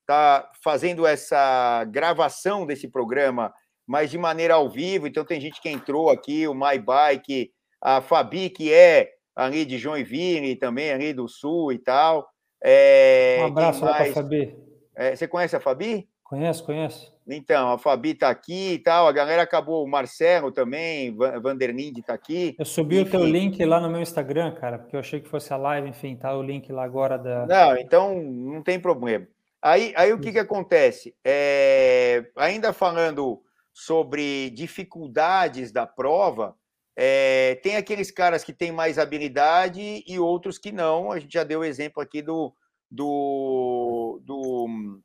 [0.01, 3.53] está fazendo essa gravação desse programa,
[3.85, 8.01] mas de maneira ao vivo, então tem gente que entrou aqui, o My Bike, a
[8.01, 12.27] Fabi, que é ali de Joinville, também ali do Sul e tal.
[12.63, 14.55] É, um abraço para a Fabi.
[14.95, 16.09] É, você conhece a Fabi?
[16.23, 17.16] Conheço, conheço.
[17.29, 22.13] Então, a Fabi está aqui e tal, a galera acabou, o Marcelo também, Vanderlinde está
[22.13, 22.55] aqui.
[22.57, 23.07] Eu subi enfim.
[23.07, 25.89] o teu link lá no meu Instagram, cara, porque eu achei que fosse a live,
[25.89, 27.45] enfim, tá o link lá agora da.
[27.45, 29.27] Não, então não tem problema.
[29.61, 31.13] Aí, aí o que, que acontece?
[31.25, 33.41] É, ainda falando
[33.73, 36.55] sobre dificuldades da prova,
[36.95, 41.11] é, tem aqueles caras que têm mais habilidade e outros que não.
[41.11, 42.53] A gente já deu o exemplo aqui do,
[42.89, 44.99] do, do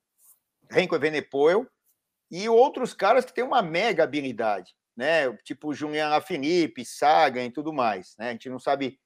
[0.71, 1.67] Renko Evenepoel
[2.33, 5.31] e outros caras que têm uma mega habilidade, né?
[5.45, 8.31] Tipo Julian Lafilippe, Sagan e tudo mais, né?
[8.31, 8.99] A gente não sabe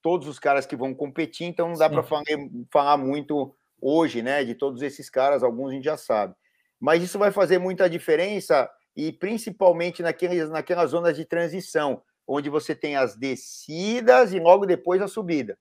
[0.00, 2.24] todos os caras que vão competir, então não dá para falar,
[2.72, 4.42] falar muito hoje, né?
[4.44, 6.34] De todos esses caras, alguns a gente já sabe.
[6.80, 12.74] Mas isso vai fazer muita diferença e principalmente naquelas, naquelas zonas de transição, onde você
[12.74, 15.58] tem as descidas e logo depois a subida.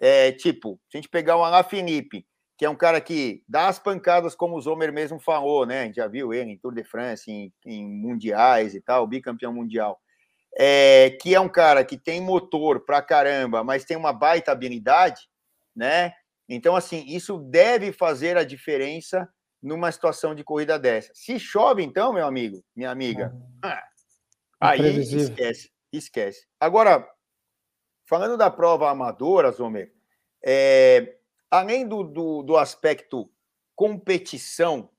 [0.00, 2.26] É, tipo, se a gente pegar o Alain Felipe,
[2.60, 5.80] que é um cara que dá as pancadas, como o Zomer mesmo falou, né?
[5.80, 9.50] A gente já viu ele em Tour de France, em, em mundiais e tal, bicampeão
[9.50, 9.98] mundial.
[10.58, 15.22] É, que é um cara que tem motor pra caramba, mas tem uma baita habilidade,
[15.74, 16.12] né?
[16.46, 19.26] Então, assim, isso deve fazer a diferença
[19.62, 21.10] numa situação de corrida dessa.
[21.14, 23.34] Se chove, então, meu amigo, minha amiga,
[23.64, 23.68] é.
[23.68, 23.82] ah,
[24.60, 26.46] aí esquece, esquece.
[26.60, 27.08] Agora,
[28.10, 29.92] Falando da prova amadora, Zomer,
[30.44, 31.14] é,
[31.50, 33.30] além do, do, do aspecto
[33.74, 34.90] competição,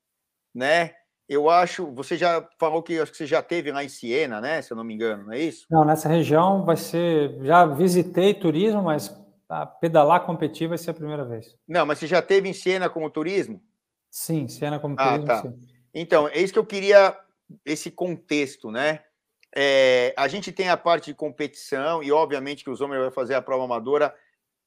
[0.54, 0.96] né?
[1.30, 4.62] Eu acho, você já falou que acho que você já teve lá em Siena, né?
[4.62, 5.66] Se eu não me engano, não é isso?
[5.70, 7.38] Não, nessa região vai ser.
[7.44, 9.16] Já visitei turismo, mas
[9.80, 11.58] pedalar competir vai ser a primeira vez.
[11.68, 13.62] Não, mas você já teve em Siena como turismo?
[14.10, 15.28] Sim, Siena como ah, turismo.
[15.28, 15.42] Tá.
[15.42, 15.60] Sim.
[15.94, 17.18] Então, é isso que eu queria,
[17.66, 19.02] esse contexto, né?
[19.56, 23.36] É, a gente tem a parte de competição, e obviamente que o Zomer vai fazer
[23.36, 24.14] a prova amadora.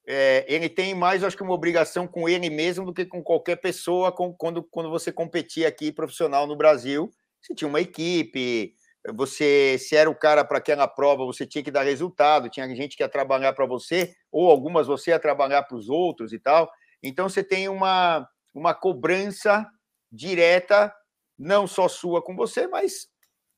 [0.06, 3.56] É, ele tem mais, acho que, uma obrigação com ele mesmo do que com qualquer
[3.56, 7.10] pessoa com, quando, quando você competia aqui profissional no Brasil.
[7.40, 8.74] Você tinha uma equipe,
[9.14, 12.96] você se era o cara para aquela prova, você tinha que dar resultado, tinha gente
[12.96, 16.70] que ia trabalhar para você, ou algumas você ia trabalhar para os outros e tal.
[17.02, 19.66] Então você tem uma, uma cobrança
[20.10, 20.94] direta,
[21.38, 23.08] não só sua com você, mas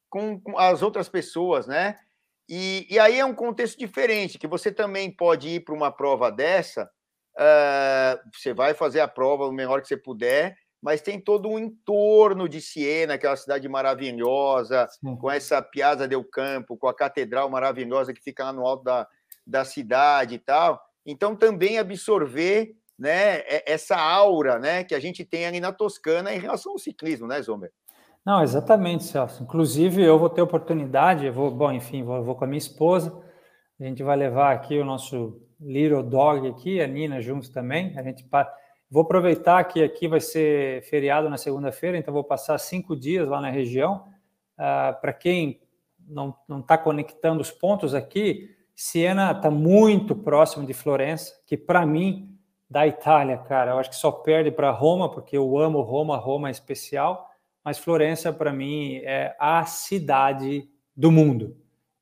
[0.09, 1.97] com, com as outras pessoas, né?
[2.49, 6.30] E, e, aí é um contexto diferente, que você também pode ir para uma prova
[6.30, 6.88] dessa,
[7.36, 11.59] uh, você vai fazer a prova o melhor que você puder, mas tem todo um
[11.59, 15.16] entorno de Siena, aquela é cidade maravilhosa, Sim.
[15.16, 19.09] com essa Piazza del Campo, com a catedral maravilhosa que fica lá no alto da,
[19.44, 20.80] da cidade e tal.
[21.05, 26.38] Então, também absorver né, essa aura né, que a gente tem ali na Toscana em
[26.38, 27.72] relação ao ciclismo, né, Zomer?
[28.26, 29.44] Não, exatamente, Celso.
[29.44, 33.16] Inclusive, eu vou ter oportunidade, vou, bom, enfim, vou, vou com a minha esposa,
[33.78, 37.96] a gente vai levar aqui o nosso little dog aqui, a Nina juntos também.
[37.96, 38.28] A gente
[38.90, 43.40] vou aproveitar que aqui vai ser feriado na segunda-feira, então vou passar cinco dias lá
[43.40, 44.08] na região.
[44.58, 45.60] Uh, Para quem
[46.08, 52.36] não está conectando os pontos aqui, Siena está muito próximo de Florença, que para mim
[52.68, 56.48] da Itália, cara, eu acho que só perde para Roma, porque eu amo Roma, Roma
[56.48, 57.30] é especial
[57.66, 61.56] mas Florença, para mim, é a cidade do mundo.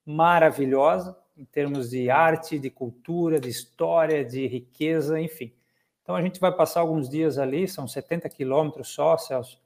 [0.05, 5.55] Maravilhosa em termos de arte, de cultura, de história, de riqueza, enfim.
[6.03, 9.59] Então a gente vai passar alguns dias ali, são 70 quilômetros só, Celso,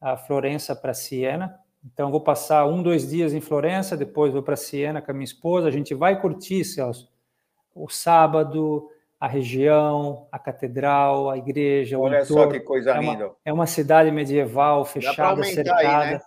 [0.00, 1.60] a Florença para Siena.
[1.84, 5.24] Então vou passar um, dois dias em Florença, depois vou para Siena com a minha
[5.24, 5.68] esposa.
[5.68, 7.12] A gente vai curtir, Celso,
[7.74, 11.98] o sábado, a região, a catedral, a igreja.
[11.98, 13.26] Olha só que coisa é linda.
[13.26, 16.00] Uma, é uma cidade medieval, fechada, cercada.
[16.00, 16.20] Aí, né?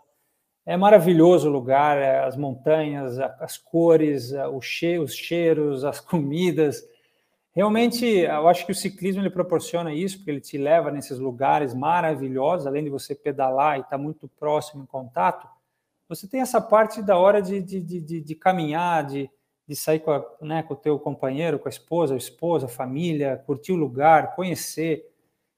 [0.65, 6.83] É maravilhoso o lugar, é, as montanhas, as cores, os cheiros, as comidas.
[7.55, 11.73] Realmente, eu acho que o ciclismo ele proporciona isso, porque ele te leva nesses lugares
[11.73, 15.47] maravilhosos, além de você pedalar e estar muito próximo em contato.
[16.07, 19.29] Você tem essa parte da hora de, de, de, de caminhar, de,
[19.69, 22.69] de sair com, a, né, com o teu companheiro, com a esposa, a esposa, a
[22.69, 25.07] família, curtir o lugar, conhecer.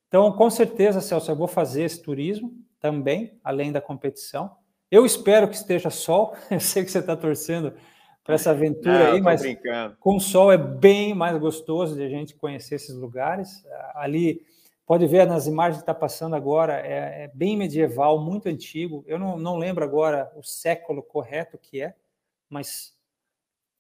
[0.10, 4.52] Então, com certeza, Celso, eu vou fazer esse turismo também, além da competição.
[4.92, 6.36] Eu espero que esteja sol.
[6.52, 7.74] Eu sei que você está torcendo
[8.22, 9.96] para essa aventura Não, aí, mas brincando.
[9.98, 13.64] com sol é bem mais gostoso de a gente conhecer esses lugares.
[13.96, 14.46] Ali,
[14.86, 19.06] pode ver nas imagens que está passando agora, é, é, bem medieval, muito antigo.
[19.08, 21.96] Eu não, não lembro agora o século correto que é,
[22.50, 22.94] mas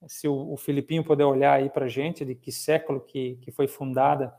[0.07, 3.51] se o, o Filipinho puder olhar aí para a gente, de que século que, que
[3.51, 4.33] foi fundada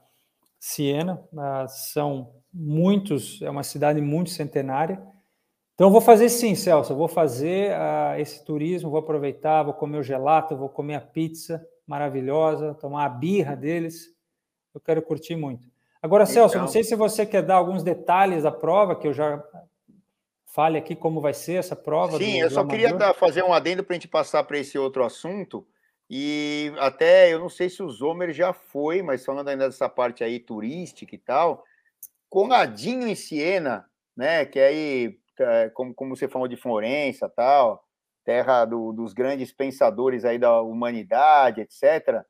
[0.59, 5.03] Siena, uh, são muitos, é uma cidade muito centenária.
[5.75, 10.03] Então, vou fazer sim, Celso, vou fazer uh, esse turismo, vou aproveitar, vou comer o
[10.03, 14.15] gelato, vou comer a pizza maravilhosa, tomar a birra deles.
[14.73, 15.67] Eu quero curtir muito.
[16.01, 16.35] Agora, então...
[16.35, 19.43] Celso, não sei se você quer dar alguns detalhes da prova, que eu já
[20.53, 22.19] fale aqui como vai ser essa prova.
[22.19, 25.03] Sim, eu só queria dar, fazer um adendo para a gente passar para esse outro
[25.05, 25.67] assunto.
[26.09, 30.23] E até eu não sei se o Zomer já foi, mas falando ainda dessa parte
[30.23, 31.65] aí turística e tal,
[32.29, 33.87] Conradinho em Siena,
[34.17, 34.45] né?
[34.45, 37.83] Que aí, é, como, como você falou de Florença tal,
[38.25, 42.25] terra do, dos grandes pensadores aí da humanidade, etc.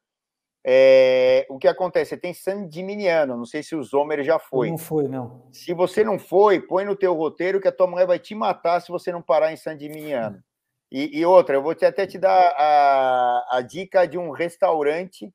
[0.64, 2.10] É, o que acontece?
[2.10, 4.70] Você tem San Diminiano, não sei se o Zomer já foi.
[4.70, 5.42] Não foi, não.
[5.50, 8.80] Se você não foi, põe no teu roteiro que a tua mulher vai te matar
[8.80, 10.42] se você não parar em San Diminiano.
[10.90, 15.32] E, e outra, eu vou te, até te dar a, a dica de um restaurante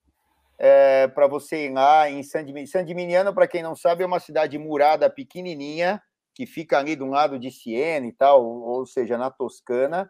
[0.58, 2.72] é, para você ir lá em San Diminiano.
[2.72, 6.02] San Diminiano, para quem não sabe, é uma cidade murada pequenininha
[6.34, 10.10] que fica ali do lado de Siena e tal, ou seja, na Toscana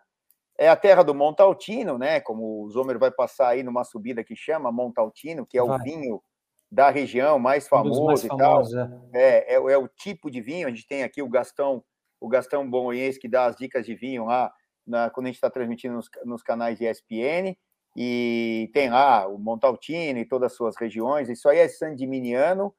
[0.58, 2.20] é a terra do Montaltino, né?
[2.20, 5.78] Como o Zomer vai passar aí numa subida que chama Montaltino, que é vai.
[5.78, 6.24] o vinho
[6.70, 9.00] da região mais famoso um mais e famosos, tal.
[9.14, 9.46] É.
[9.48, 10.68] É, é, é, o tipo de vinho.
[10.68, 11.84] A gente tem aqui o Gastão,
[12.20, 14.52] o Gastão Bolonhês, que dá as dicas de vinho lá
[14.86, 17.56] na, quando a gente está transmitindo nos, nos, canais de ESPN.
[17.96, 21.30] E tem lá o Montaltino e todas as suas regiões.
[21.30, 22.74] Isso aí é San Diminiano.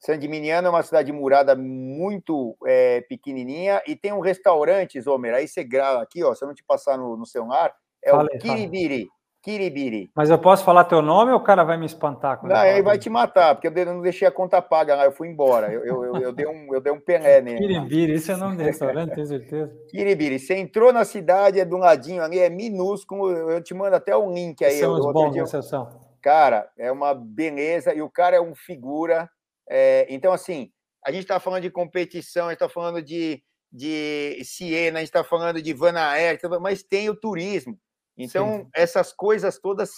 [0.00, 5.46] San Diminiano é uma cidade murada muito é, pequenininha e tem um restaurante, Zomer, aí
[5.46, 9.06] você grava aqui, ó, se eu não te passar no, no celular, é o Kiribiri.
[9.42, 10.10] Kiribiri.
[10.14, 12.40] Mas eu posso falar teu nome ou o cara vai me espantar?
[12.42, 15.28] Não, ele vai te matar, porque eu não deixei a conta paga lá, eu fui
[15.28, 15.72] embora.
[15.72, 17.58] Eu, eu, eu, eu dei, um, eu dei um pelé nele.
[17.58, 19.72] Kiribiri, isso é nome de restaurante, tenho certeza.
[19.88, 23.96] Kiribiri, você entrou na cidade, é de um ladinho ali, é minúsculo, eu te mando
[23.96, 24.78] até um link aí.
[24.78, 25.44] São os bons, dia.
[26.20, 29.28] Cara, é uma beleza, e o cara é um figura,
[29.70, 30.72] é, então, assim,
[31.06, 33.42] a gente está falando de competição, a gente está falando de,
[33.72, 37.78] de Siena, a gente está falando de Van Aert, mas tem o turismo.
[38.18, 38.68] Então, Sim.
[38.74, 39.90] essas coisas todas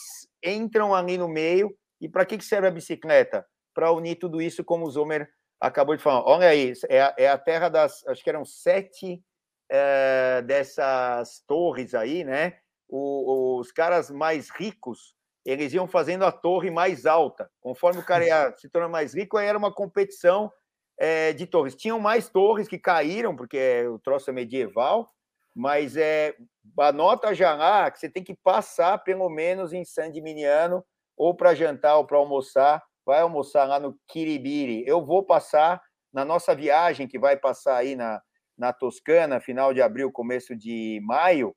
[0.44, 1.74] entram ali no meio.
[2.00, 3.46] E para que, que serve a bicicleta?
[3.74, 5.28] Para unir tudo isso, como o Zomer
[5.60, 6.24] acabou de falar.
[6.24, 8.06] Olha aí, é a, é a terra das.
[8.06, 9.24] Acho que eram sete
[9.70, 12.58] é, dessas torres aí, né?
[12.88, 15.14] O, os caras mais ricos
[15.44, 17.50] eles iam fazendo a torre mais alta.
[17.60, 20.52] Conforme o cara ia se tornando mais rico, aí era uma competição
[20.98, 21.74] é, de torres.
[21.74, 25.10] Tinham mais torres que caíram, porque o troço é medieval,
[25.54, 26.34] mas é,
[26.78, 30.84] anota já lá que você tem que passar pelo menos em San Diminiano,
[31.16, 32.82] ou para jantar ou para almoçar.
[33.04, 34.84] Vai almoçar lá no Kiribiri.
[34.86, 35.82] Eu vou passar
[36.12, 38.22] na nossa viagem, que vai passar aí na,
[38.56, 41.54] na Toscana, final de abril, começo de maio.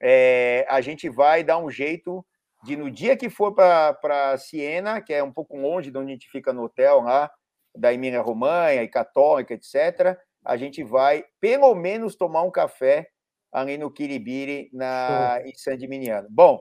[0.00, 2.24] É, a gente vai dar um jeito
[2.64, 6.14] de no dia que for para Siena, que é um pouco longe de onde a
[6.14, 7.30] gente fica no hotel lá,
[7.74, 13.08] da Emília Romanha e Católica, etc., a gente vai pelo menos tomar um café
[13.52, 16.28] ali no Kiribiri, na, em San Gimignano.
[16.30, 16.60] Bom,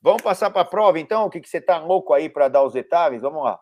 [0.00, 1.26] vamos passar para a prova, então?
[1.26, 3.22] O que, que você está louco aí para dar os detalhes?
[3.22, 3.60] Vamos lá.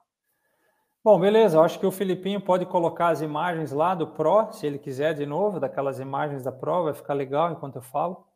[1.05, 1.57] Bom, beleza.
[1.57, 5.15] Eu acho que o Filipinho pode colocar as imagens lá do Pro, se ele quiser
[5.15, 8.27] de novo, daquelas imagens da prova, vai ficar legal enquanto eu falo.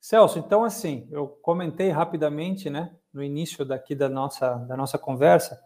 [0.00, 5.62] Celso, então assim, eu comentei rapidamente, né, no início daqui da nossa, da nossa conversa.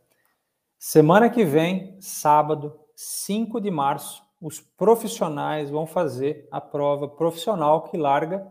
[0.77, 7.97] Semana que vem, sábado, 5 de março, os profissionais vão fazer a prova profissional que
[7.97, 8.47] larga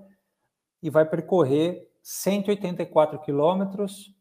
[0.81, 4.13] e vai percorrer 184 quilômetros,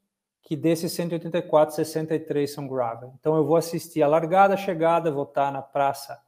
[0.43, 3.15] que desses 184, 63 são gravel.
[3.19, 6.21] Então eu vou assistir a largada, a chegada, vou estar na praça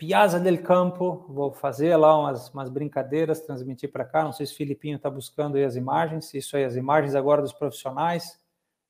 [0.00, 4.24] Piazza del Campo, vou fazer lá umas, umas brincadeiras, transmitir para cá.
[4.24, 7.42] Não sei se o Filipinho está buscando aí as imagens, isso aí, as imagens agora
[7.42, 8.40] dos profissionais,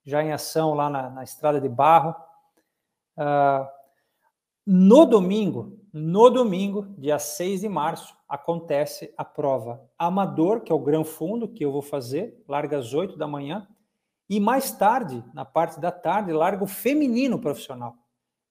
[0.05, 2.15] já em ação lá na, na estrada de barro.
[3.19, 3.67] Uh,
[4.65, 10.79] no domingo, no domingo, dia 6 de março, acontece a prova amador, que é o
[10.79, 13.67] Gran Fundo, que eu vou fazer, larga às 8 da manhã,
[14.29, 17.97] e mais tarde, na parte da tarde, larga o feminino profissional.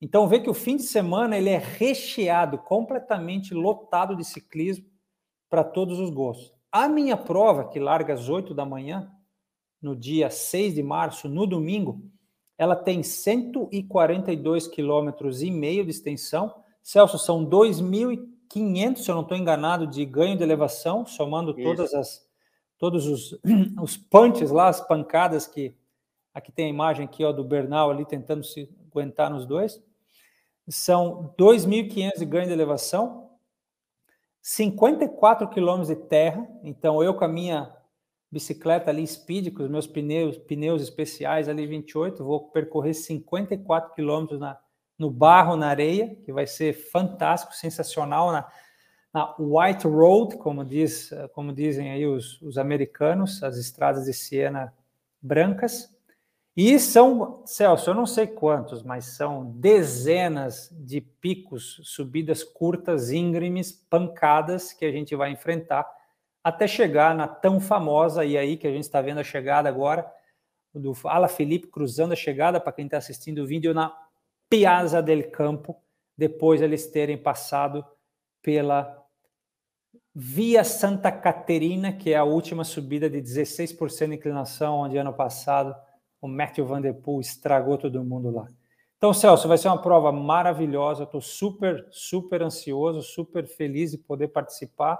[0.01, 4.85] Então vê que o fim de semana ele é recheado, completamente lotado de ciclismo
[5.49, 6.53] para todos os gostos.
[6.71, 9.11] A minha prova, que larga às 8 da manhã,
[9.81, 12.01] no dia 6 de março, no domingo,
[12.57, 16.53] ela tem 142 quilômetros e meio de extensão.
[16.81, 21.63] Celso, são 2.500, se eu não estou enganado, de ganho de elevação, somando Isso.
[21.63, 22.29] todas as
[22.77, 23.37] todos os,
[23.79, 25.75] os punches lá, as pancadas que
[26.33, 29.79] aqui tem a imagem aqui ó, do Bernal ali tentando se aguentar nos dois.
[30.69, 33.29] São 2.500 de ganho de elevação,
[34.41, 36.47] 54 quilômetros de terra.
[36.63, 37.75] Então eu com a minha
[38.31, 44.39] bicicleta ali Speed, com os meus pneus, pneus especiais ali 28, vou percorrer 54 quilômetros
[44.39, 44.57] na,
[44.97, 48.47] no barro, na areia, que vai ser fantástico, sensacional na,
[49.13, 54.73] na White Road, como, diz, como dizem aí os, os americanos, as estradas de Siena
[55.21, 55.89] brancas.
[56.61, 63.71] E são, Celso, eu não sei quantos, mas são dezenas de picos, subidas curtas, íngremes,
[63.71, 65.89] pancadas que a gente vai enfrentar
[66.43, 70.05] até chegar na tão famosa, e aí que a gente está vendo a chegada agora,
[70.75, 73.95] do Ala Felipe cruzando a chegada, para quem está assistindo o vídeo, na
[74.49, 75.81] Piazza del Campo,
[76.17, 77.85] depois eles terem passado
[78.41, 79.01] pela
[80.13, 85.73] Via Santa Caterina, que é a última subida de 16% de inclinação, onde ano passado
[86.21, 88.47] o Matthew Van Der Poel estragou todo mundo lá.
[88.97, 91.03] Então, Celso, vai ser uma prova maravilhosa.
[91.03, 94.99] Estou super, super ansioso, super feliz de poder participar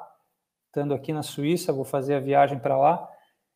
[0.70, 3.10] estando aqui na Suíça, vou fazer a viagem para lá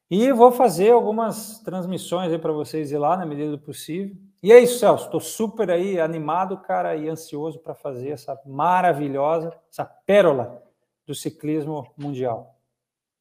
[0.09, 4.15] e vou fazer algumas transmissões aí para vocês ir lá na medida do possível.
[4.41, 9.55] E é isso, Celso, estou super aí animado, cara, e ansioso para fazer essa maravilhosa,
[9.71, 10.61] essa pérola
[11.05, 12.59] do ciclismo mundial.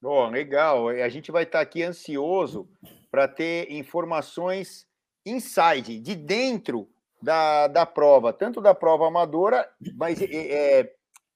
[0.00, 0.88] Bom, legal.
[0.88, 2.68] A gente vai estar tá aqui ansioso
[3.12, 4.86] para ter informações
[5.26, 6.88] inside, de dentro
[7.22, 10.90] da, da prova, tanto da prova amadora, mas é,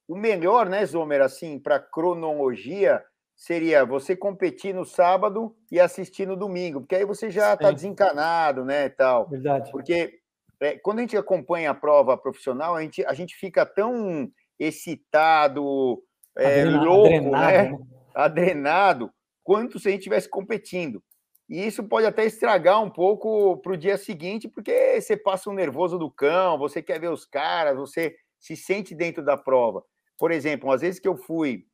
[0.09, 3.05] o melhor, né, Zomer, assim, para cronologia,
[3.37, 8.65] seria você competir no sábado e assistir no domingo, porque aí você já está desencanado,
[8.65, 9.29] né, tal.
[9.29, 9.71] Verdade.
[9.71, 10.19] Porque
[10.59, 16.03] é, quando a gente acompanha a prova profissional, a gente, a gente fica tão excitado,
[16.39, 17.71] é, louco, adrenado, né?
[17.71, 17.79] né?
[18.15, 19.11] Adrenado,
[19.45, 21.03] quanto se a gente estivesse competindo.
[21.49, 25.55] E isso pode até estragar um pouco para o dia seguinte, porque você passa um
[25.55, 29.85] nervoso do cão, você quer ver os caras, você se sente dentro da prova.
[30.19, 31.67] Por exemplo, às vezes que eu fui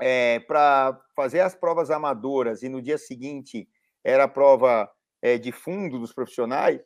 [0.00, 3.68] é, para fazer as provas amadoras e no dia seguinte
[4.04, 4.90] era a prova
[5.20, 6.80] é, de fundo dos profissionais,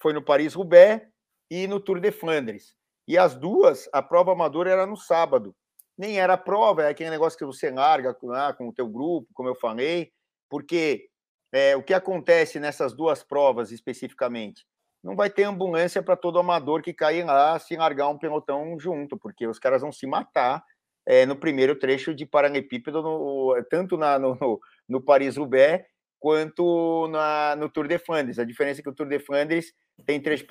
[0.00, 1.06] foi no Paris-Roubaix
[1.50, 2.74] e no Tour de Flandres.
[3.06, 5.54] E as duas, a prova amadora era no sábado.
[5.98, 9.48] Nem era prova, é aquele negócio que você larga ah, com o teu grupo, como
[9.48, 10.12] eu falei,
[10.48, 11.10] porque
[11.52, 14.64] é, o que acontece nessas duas provas especificamente?
[15.02, 19.16] não vai ter ambulância para todo amador que cair lá se largar um pelotão junto,
[19.16, 20.62] porque os caras vão se matar
[21.06, 25.84] é, no primeiro trecho de Paralelepípedo, no, tanto na, no, no Paris-Roubaix
[26.18, 28.38] quanto na, no Tour de Flandres.
[28.38, 29.72] A diferença é que o Tour de Flandres
[30.04, 30.46] tem trecho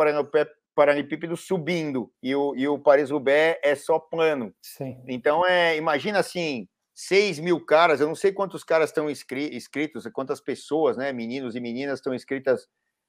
[0.75, 4.53] Paralelepípedo subindo e o, e o Paris-Roubaix é só plano.
[4.61, 4.99] Sim.
[5.07, 6.67] Então, é, imagina assim,
[6.99, 11.59] 6 mil caras, eu não sei quantos caras estão inscritos, quantas pessoas, né, meninos e
[11.61, 12.67] meninas estão inscritas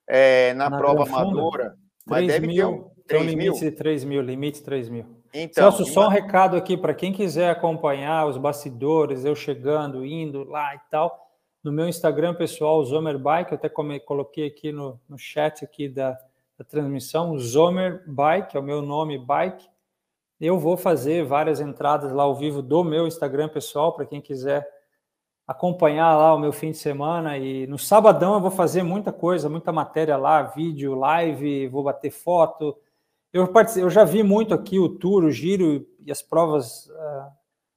[0.08, 1.76] é, na, na, prova amadora.
[2.06, 3.54] Mas deve mil, ter um, 3 limite mil.
[3.58, 5.06] de 3 mil, limite 3 mil.
[5.34, 10.44] Então, Celso, só um recado aqui para quem quiser acompanhar os bastidores, eu chegando, indo
[10.44, 11.28] lá e tal.
[11.62, 16.16] no meu Instagram pessoal, Zomer Bike, eu até coloquei aqui no, no chat aqui da,
[16.56, 19.68] da transmissão, Zomer Bike, é o meu nome, Bike.
[20.40, 24.66] Eu vou fazer várias entradas lá ao vivo do meu Instagram pessoal, para quem quiser
[25.46, 27.36] acompanhar lá o meu fim de semana.
[27.36, 32.10] E no sabadão eu vou fazer muita coisa, muita matéria lá, vídeo, live, vou bater
[32.10, 32.74] foto.
[33.30, 37.30] Eu, eu já vi muito aqui o Tour, o Giro e as provas, uh,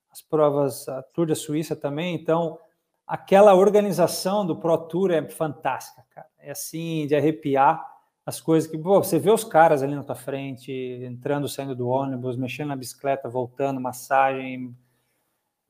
[0.10, 2.16] as provas, a Tour da Suíça também.
[2.16, 2.58] Então,
[3.06, 6.28] aquela organização do Pro Tour é fantástica, cara.
[6.40, 7.93] É assim, de arrepiar
[8.26, 11.88] as coisas que pô, você vê os caras ali na tua frente, entrando, saindo do
[11.88, 14.76] ônibus, mexendo na bicicleta, voltando, massagem,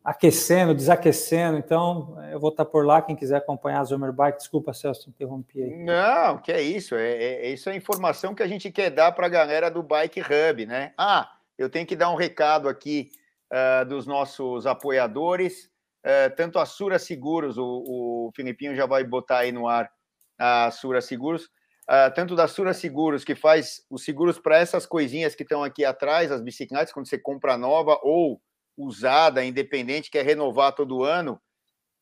[0.03, 1.57] aquecendo, desaquecendo.
[1.57, 3.01] Então, eu vou estar por lá.
[3.01, 5.83] Quem quiser acompanhar a Zomer Bike, desculpa, Celso, interrompi aí.
[5.83, 6.95] Não, que é isso.
[6.95, 9.81] É, é, é isso é informação que a gente quer dar para a galera do
[9.81, 10.93] Bike Hub, né?
[10.97, 13.09] Ah, eu tenho que dar um recado aqui
[13.51, 15.71] uh, dos nossos apoiadores,
[16.05, 19.89] uh, tanto a Sura Seguros, o, o Filipinho já vai botar aí no ar
[20.37, 21.49] a Sura Seguros,
[21.89, 25.85] uh, tanto da Sura Seguros, que faz os seguros para essas coisinhas que estão aqui
[25.85, 28.41] atrás, as bicicletas, quando você compra nova, ou
[28.77, 31.39] usada, independente, quer renovar todo ano,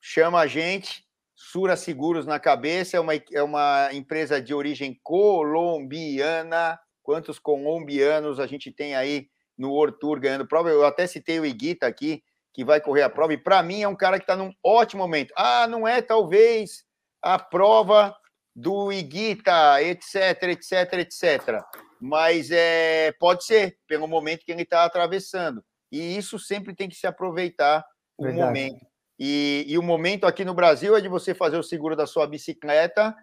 [0.01, 1.03] chama a gente,
[1.35, 6.79] Sura Seguros na cabeça, é uma, é uma empresa de origem colombiana.
[7.01, 9.27] Quantos colombianos a gente tem aí
[9.57, 10.69] no World Tour ganhando prova?
[10.69, 12.23] Eu até citei o Iguita aqui,
[12.53, 15.01] que vai correr a prova, e para mim é um cara que está num ótimo
[15.01, 15.33] momento.
[15.35, 16.83] Ah, não é talvez
[17.21, 18.15] a prova
[18.55, 21.63] do Iguita, etc, etc, etc.
[21.99, 25.63] Mas é, pode ser, pelo momento que ele está atravessando.
[25.91, 27.85] E isso sempre tem que se aproveitar
[28.17, 28.45] o Verdade.
[28.45, 28.85] momento.
[29.19, 32.25] E, e, o momento aqui no Brasil é de você fazer o seguro da sua
[32.25, 33.15] bicicleta.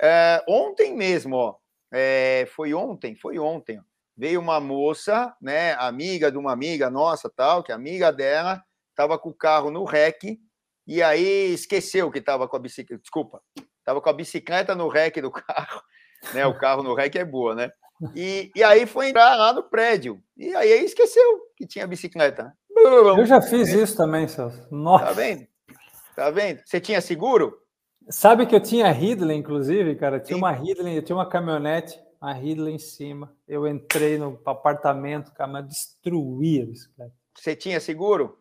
[0.00, 1.56] É, ontem mesmo, ó,
[1.92, 3.78] é, foi ontem, foi ontem.
[3.78, 3.82] Ó,
[4.16, 9.18] veio uma moça, né, amiga de uma amiga nossa, tal, que a amiga dela estava
[9.18, 10.38] com o carro no REC
[10.86, 13.00] e aí esqueceu que estava com a bicicleta.
[13.00, 13.40] Desculpa,
[13.78, 15.82] estava com a bicicleta no REC do carro,
[16.34, 16.46] né?
[16.46, 17.70] O carro no REC é boa, né?
[18.14, 20.22] E, e aí foi entrar lá no prédio.
[20.36, 22.52] E aí esqueceu que tinha bicicleta.
[22.76, 24.66] Eu já fiz isso também, Celso.
[24.70, 25.06] Nossa.
[25.06, 25.46] Tá vendo?
[26.14, 26.60] Tá vendo?
[26.64, 27.56] Você tinha seguro?
[28.08, 30.20] Sabe que eu tinha Ridley, inclusive, cara?
[30.20, 30.42] Tinha Sim.
[30.42, 33.34] uma Ridley, eu tinha uma caminhonete, a Ridley em cima.
[33.48, 37.14] Eu entrei no apartamento, cara, destruí a bicicleta.
[37.36, 38.38] Você tinha seguro?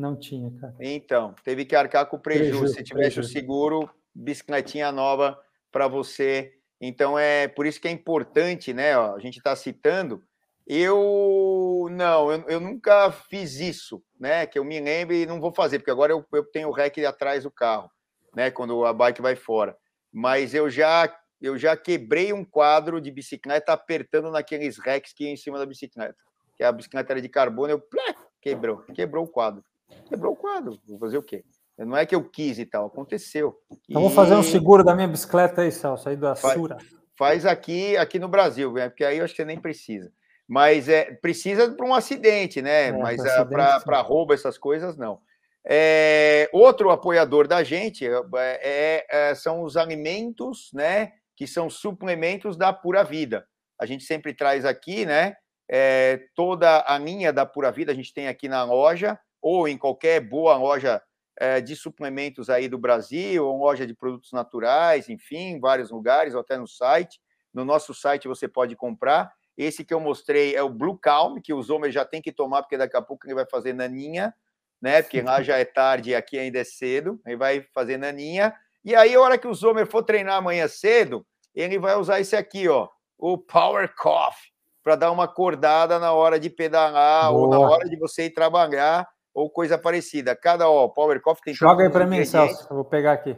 [0.00, 0.74] Não tinha, cara.
[0.80, 2.68] Então, teve que arcar com o prejuízo.
[2.68, 3.20] Se tivesse prejuízo.
[3.20, 5.38] o seguro, bicicletinha nova
[5.70, 8.96] para você então é por isso que é importante, né?
[8.96, 10.24] Ó, a gente está citando.
[10.66, 14.46] Eu não, eu, eu, nunca fiz isso, né?
[14.46, 16.96] Que eu me lembre e não vou fazer, porque agora eu, eu tenho o rec
[16.98, 17.90] atrás do carro,
[18.34, 18.50] né?
[18.50, 19.76] Quando a bike vai fora.
[20.12, 25.30] Mas eu já eu já quebrei um quadro de bicicleta apertando naqueles recs que ia
[25.30, 26.16] em cima da bicicleta.
[26.56, 29.64] Que a bicicleta era de carbono, eu plé, quebrou, quebrou o quadro.
[30.08, 30.78] Quebrou o quadro.
[30.86, 31.44] Vou fazer o quê?
[31.78, 33.56] Não é que eu quis e tal, aconteceu.
[33.88, 36.76] Então, vou fazer um seguro da minha bicicleta aí, Celso, aí da faz, Sura.
[37.16, 38.88] Faz aqui, aqui no Brasil, né?
[38.88, 40.12] porque aí eu acho que você nem precisa.
[40.46, 42.88] Mas é, precisa para um acidente, né?
[42.88, 45.20] É, Mas é, para roubo, essas coisas, não.
[45.64, 51.12] É, outro apoiador da gente é, é, é, são os alimentos, né?
[51.36, 53.46] Que são suplementos da Pura Vida.
[53.80, 55.36] A gente sempre traz aqui, né?
[55.70, 59.76] É, toda a linha da Pura Vida a gente tem aqui na loja, ou em
[59.76, 61.02] qualquer boa loja
[61.36, 66.40] é, de suplementos aí do Brasil, ou loja de produtos naturais, enfim, vários lugares, ou
[66.40, 67.20] até no site.
[67.52, 69.32] No nosso site você pode comprar.
[69.56, 72.62] Esse que eu mostrei é o Blue Calm, que os homens já tem que tomar,
[72.62, 74.34] porque daqui a pouco ele vai fazer naninha,
[74.80, 75.02] né?
[75.02, 77.20] Porque lá já é tarde e aqui ainda é cedo.
[77.26, 78.54] Ele vai fazer naninha.
[78.84, 82.36] E aí, a hora que o Zomer for treinar amanhã cedo, ele vai usar esse
[82.36, 82.88] aqui, ó,
[83.18, 84.50] o Power Coffee,
[84.82, 87.40] para dar uma acordada na hora de pedalar Boa.
[87.40, 90.36] ou na hora de você ir trabalhar ou coisa parecida.
[90.36, 91.54] Cada ó, Power Coffee tem.
[91.54, 92.66] Joga aí para mim, Celso.
[92.70, 93.36] Eu vou pegar aqui.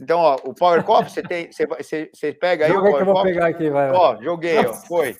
[0.00, 3.04] Então, ó, o Power Coffee você tem, você, você, você pega aí Joga o Power
[3.04, 3.90] que eu vou pegar aqui, vai.
[3.90, 5.16] Ó, joguei, ó, foi.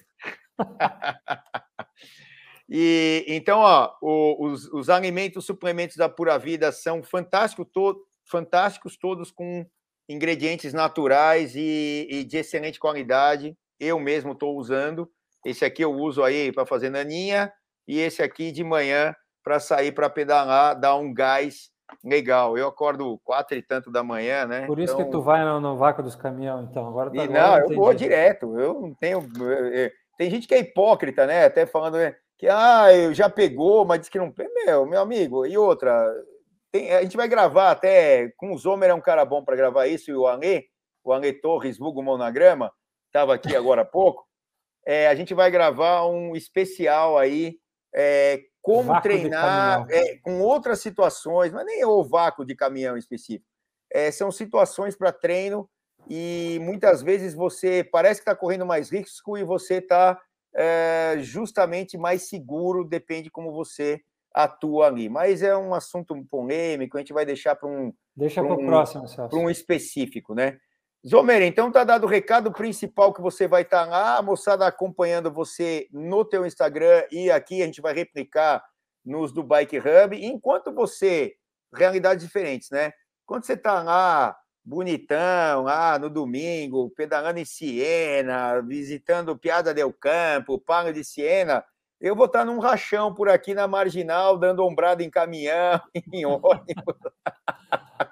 [2.69, 9.31] e então, ó, os, os alimentos, suplementos da Pura Vida são fantásticos, to, fantásticos todos
[9.31, 9.67] com
[10.09, 13.57] ingredientes naturais e, e de excelente qualidade.
[13.79, 15.11] Eu mesmo estou usando.
[15.45, 17.53] Esse aqui eu uso aí para fazer naninha
[17.87, 22.57] e esse aqui de manhã para sair para pedalar, dar um gás legal.
[22.57, 24.67] Eu acordo quatro e tanto da manhã, né?
[24.67, 25.05] Por isso então...
[25.05, 26.87] que tu vai no, no vácuo dos caminhões, então.
[26.89, 28.59] Agora tá, e, não, eu vou direto.
[28.59, 29.21] Eu não tenho.
[29.21, 31.45] Eh, eh, tem gente que é hipócrita, né?
[31.45, 34.33] Até falando né, que ah, já pegou, mas diz que não.
[34.65, 36.13] Meu, meu amigo, e outra.
[36.71, 38.33] Tem, a gente vai gravar até.
[38.37, 40.67] Com o Zomer é um cara bom para gravar isso, e o Alê,
[41.05, 42.73] o Alê Torres, vulgo Monagrama,
[43.07, 44.27] estava aqui agora há pouco.
[44.85, 47.57] É, a gente vai gravar um especial aí
[47.95, 53.45] é, como vácuo treinar é, com outras situações, mas nem o vácuo de caminhão específico.
[53.93, 55.69] é, são situações para treino
[56.09, 60.21] e muitas vezes você parece que está correndo mais risco e você está
[60.55, 64.01] é, justamente mais seguro, depende como você
[64.35, 65.09] atua ali.
[65.09, 67.93] Mas é um assunto polêmico, a gente vai deixar para um.
[68.17, 69.05] Deixa para o um, próximo.
[69.29, 70.59] Para um específico, né?
[71.07, 74.65] Zomer, então tá dado o recado principal que você vai estar tá lá, a moçada
[74.65, 78.65] acompanhando você no teu Instagram e aqui a gente vai replicar
[79.05, 81.35] nos do Bike Hub, enquanto você,
[81.75, 82.93] realidades diferentes, né?
[83.27, 90.61] Quando você tá lá, bonitão, lá no domingo, pedalando em Siena, visitando Piada del Campo,
[90.61, 91.65] Palo de Siena,
[92.01, 95.81] eu vou estar tá num rachão por aqui na Marginal, dando ombrada em caminhão,
[96.13, 96.97] em ônibus.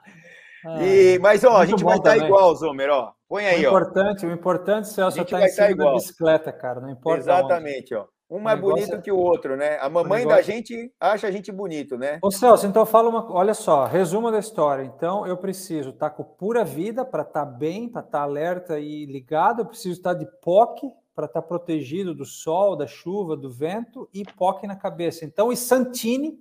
[0.80, 3.12] E, mas, ó, a gente vai estar tá igual, Zomer, ó.
[3.28, 4.28] Põe aí, o importante, ó.
[4.28, 5.88] O importante, Celso, é estar em cima igual.
[5.90, 6.80] da bicicleta, cara.
[6.80, 7.20] Não importa.
[7.20, 8.04] Exatamente, onde.
[8.04, 8.06] ó.
[8.30, 9.00] Um mais bonito é...
[9.00, 9.76] que o outro, né?
[9.80, 10.36] A mamãe negócio...
[10.36, 12.20] da gente acha a gente bonito, né?
[12.22, 13.32] Ô Celso, então fala uma.
[13.32, 14.84] Olha só, resumo da história.
[14.84, 18.78] Então, eu preciso estar tá com pura vida para estar tá bem, para estar alerta
[18.78, 19.62] e ligado.
[19.62, 24.24] Eu preciso estar de POC para estar protegido do sol, da chuva, do vento e
[24.24, 25.24] POC na cabeça.
[25.24, 26.38] Então, e Santini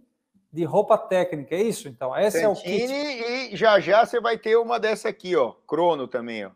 [0.51, 1.87] de roupa técnica, é isso?
[1.87, 3.53] Então, essa Santini, é o kit.
[3.53, 6.51] E já já você vai ter uma dessa aqui, ó, Crono também, ó.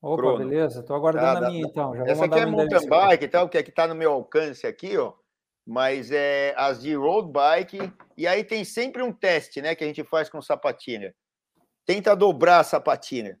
[0.00, 0.38] Opa, Crono.
[0.38, 1.96] beleza, estou aguardando tá, a minha então.
[1.96, 4.96] Já essa aqui é mountain bike e tal, que aqui está no meu alcance aqui,
[4.96, 5.12] ó.
[5.66, 9.86] Mas é as de road bike, e aí tem sempre um teste, né, que a
[9.86, 11.12] gente faz com sapatina.
[11.84, 13.38] Tenta dobrar a sapatina,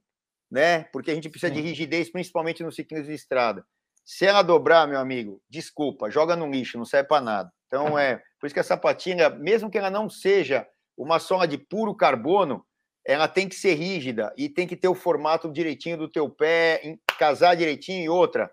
[0.50, 0.84] né?
[0.92, 1.60] Porque a gente precisa Sim.
[1.60, 3.64] de rigidez, principalmente no ciclismo de estrada.
[4.04, 7.52] Se ela dobrar, meu amigo, desculpa, joga no lixo, não serve para nada.
[7.66, 11.58] Então é por isso que a sapatinha, mesmo que ela não seja uma sola de
[11.58, 12.64] puro carbono,
[13.04, 16.96] ela tem que ser rígida e tem que ter o formato direitinho do teu pé,
[17.18, 18.50] casar direitinho e outra.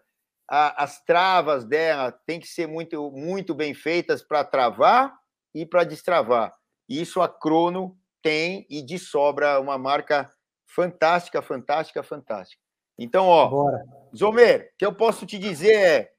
[0.49, 5.14] A, as travas dela tem que ser muito, muito bem feitas para travar
[5.53, 6.52] e para destravar.
[6.90, 10.32] Isso a Crono tem e de sobra uma marca
[10.65, 12.61] fantástica, fantástica, fantástica.
[12.98, 13.84] Então, ó, Bora.
[14.15, 16.12] Zomer, o que eu posso te dizer é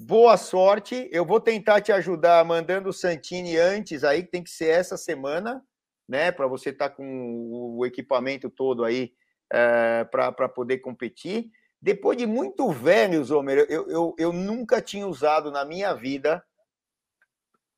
[0.00, 1.08] boa sorte.
[1.12, 4.96] Eu vou tentar te ajudar mandando o Santini antes aí, que tem que ser essa
[4.96, 5.62] semana,
[6.08, 6.32] né?
[6.32, 9.12] Para você estar tá com o equipamento todo aí
[9.52, 11.50] é, eh, para poder competir.
[11.80, 16.42] Depois de muito velho, Zomer, eu, eu, eu nunca tinha usado na minha vida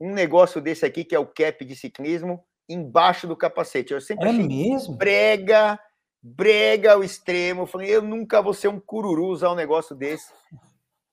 [0.01, 3.93] um negócio desse aqui, que é o cap de ciclismo, embaixo do capacete.
[3.93, 4.97] Eu sempre é achei mesmo?
[4.97, 5.79] brega,
[6.21, 7.63] brega ao extremo.
[7.63, 10.33] Eu falei, eu nunca vou ser um cururu usar um negócio desse.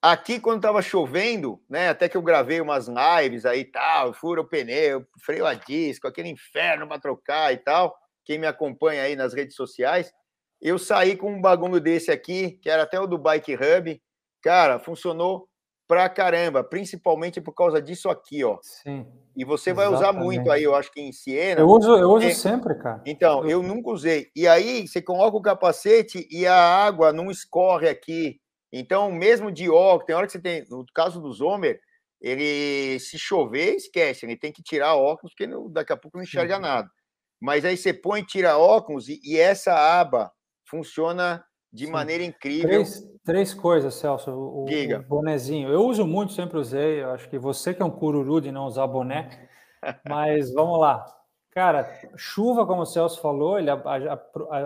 [0.02, 1.90] Aqui, quando estava chovendo, né?
[1.90, 6.08] Até que eu gravei umas lives aí e tal, fura o pneu, freio a disco,
[6.08, 7.94] aquele inferno para trocar e tal.
[8.24, 10.10] Quem me acompanha aí nas redes sociais,
[10.60, 14.00] eu saí com um bagulho desse aqui, que era até o do Bike Hub.
[14.42, 15.46] Cara, funcionou
[15.86, 18.58] pra caramba, principalmente por causa disso aqui, ó.
[18.62, 19.06] Sim.
[19.36, 21.60] E você vai usar muito aí, eu acho que em Siena.
[21.60, 22.32] Eu uso, eu uso é...
[22.32, 23.02] sempre, cara.
[23.04, 23.50] Então, eu...
[23.50, 24.28] eu nunca usei.
[24.34, 28.40] E aí, você coloca o capacete e a água não escorre aqui
[28.72, 31.80] então, mesmo de óculos, tem hora que você tem, no caso do Zomer,
[32.20, 36.24] ele se chover, esquece, ele tem que tirar óculos, porque não, daqui a pouco não
[36.24, 36.62] enxerga uhum.
[36.62, 36.90] nada.
[37.40, 40.30] Mas aí você põe, tira óculos e, e essa aba
[40.68, 41.42] funciona
[41.72, 41.92] de Sim.
[41.92, 42.68] maneira incrível.
[42.68, 44.30] Três, três coisas, Celso.
[44.30, 45.00] O, Diga.
[45.00, 45.70] o bonezinho.
[45.70, 47.02] Eu uso muito, sempre usei.
[47.02, 49.48] Eu acho que você que é um cururu de não usar boné.
[50.06, 51.04] Mas vamos lá.
[51.50, 53.70] Cara, chuva, como o Celso falou, ele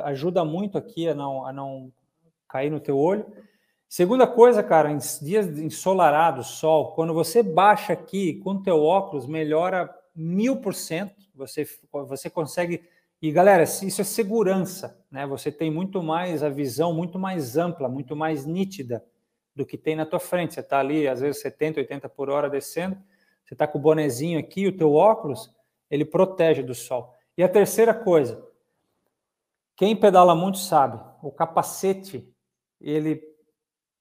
[0.05, 1.93] ajuda muito aqui a não, a não
[2.49, 3.27] cair no teu olho.
[3.97, 9.89] Segunda coisa, cara, em dias ensolarados, sol, quando você baixa aqui com teu óculos, melhora
[10.13, 11.15] mil por cento.
[11.33, 12.83] Você, você consegue.
[13.23, 15.25] E galera, isso é segurança, né?
[15.29, 19.05] Você tem muito mais a visão muito mais ampla, muito mais nítida
[19.55, 20.55] do que tem na tua frente.
[20.55, 22.97] Você está ali, às vezes 70, 80 por hora descendo,
[23.45, 25.55] você está com o bonezinho aqui, o teu óculos,
[25.89, 27.15] ele protege do sol.
[27.39, 28.45] E a terceira coisa,
[29.77, 32.29] quem pedala muito sabe, o capacete,
[32.81, 33.33] ele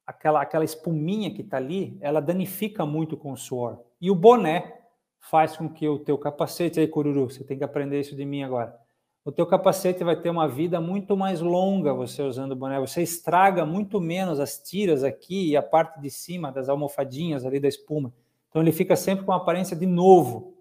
[0.05, 3.79] aquela, aquela espuminha que está ali, ela danifica muito com o suor.
[3.99, 4.81] E o boné
[5.19, 8.43] faz com que o teu capacete, aí Cururu, você tem que aprender isso de mim
[8.43, 8.77] agora.
[9.25, 12.77] O teu capacete vai ter uma vida muito mais longa você usando o boné.
[12.81, 17.57] Você estraga muito menos as tiras aqui e a parte de cima das almofadinhas ali
[17.57, 18.13] da espuma.
[18.49, 20.57] Então ele fica sempre com aparência de novo,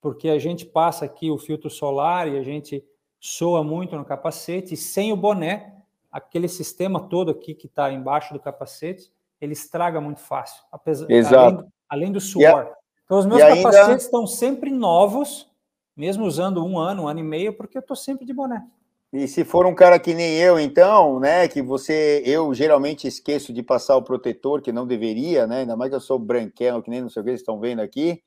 [0.00, 2.82] porque a gente passa aqui o filtro solar e a gente
[3.20, 5.79] soa muito no capacete e sem o boné
[6.10, 11.06] aquele sistema todo aqui que está embaixo do capacete, ele estraga muito fácil, apesar.
[11.08, 12.44] Além, além do suor.
[12.44, 13.96] A, então, os meus capacetes ainda...
[13.96, 15.50] estão sempre novos,
[15.96, 18.64] mesmo usando um ano, um ano e meio, porque eu estou sempre de boné.
[19.12, 23.52] E se for um cara que nem eu, então, né, que você, eu geralmente esqueço
[23.52, 26.90] de passar o protetor, que não deveria, né, ainda mais que eu sou branquelo, que
[26.90, 28.22] nem não sei o que vocês estão vendo aqui,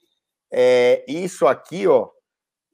[0.51, 2.10] é, isso aqui, ó,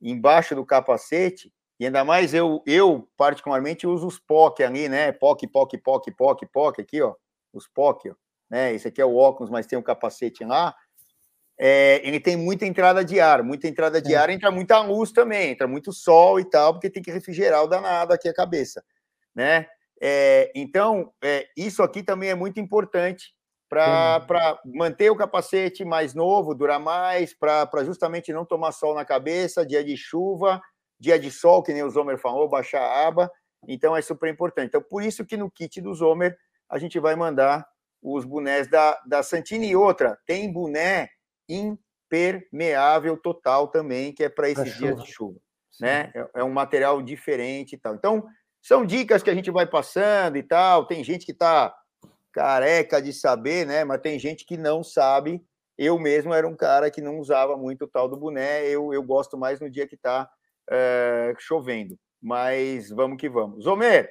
[0.01, 5.11] embaixo do capacete, E ainda mais eu, eu particularmente uso os POC ali, né?
[5.13, 7.15] POC, POC, POC, POC, POC, aqui, ó.
[7.53, 8.15] Os POC, ó,
[8.49, 8.73] né?
[8.73, 10.75] Esse aqui é o óculos, mas tem um capacete lá.
[11.57, 14.17] É, ele tem muita entrada de ar, muita entrada de é.
[14.17, 17.67] ar, entra muita luz também, entra muito sol e tal, porque tem que refrigerar o
[17.67, 18.83] danado aqui a cabeça,
[19.35, 19.67] né?
[20.01, 23.33] É, então, é, isso aqui também é muito importante
[23.67, 29.65] para manter o capacete mais novo, durar mais, para justamente não tomar sol na cabeça,
[29.65, 30.61] dia de chuva,
[30.99, 33.31] dia de sol, que nem o Zomer falou, baixar a aba.
[33.67, 34.67] Então, é super importante.
[34.67, 36.37] Então, por isso que no kit do Zomer,
[36.69, 37.65] a gente vai mandar
[38.01, 39.69] os bonés da, da Santini.
[39.69, 41.09] E outra, tem boné
[41.47, 45.39] impermeável total também, que é para esses dias de chuva.
[45.79, 46.11] Né?
[46.13, 47.95] É, é um material diferente e tal.
[47.95, 48.25] Então,
[48.61, 50.85] são dicas que a gente vai passando e tal.
[50.85, 51.73] Tem gente que está
[52.31, 53.83] careca de saber, né?
[53.83, 55.43] Mas tem gente que não sabe.
[55.77, 58.65] Eu mesmo era um cara que não usava muito o tal do boné.
[58.67, 60.29] Eu, eu gosto mais no dia que está
[60.69, 61.97] é, chovendo.
[62.21, 63.63] Mas vamos que vamos.
[63.63, 64.09] Zomer,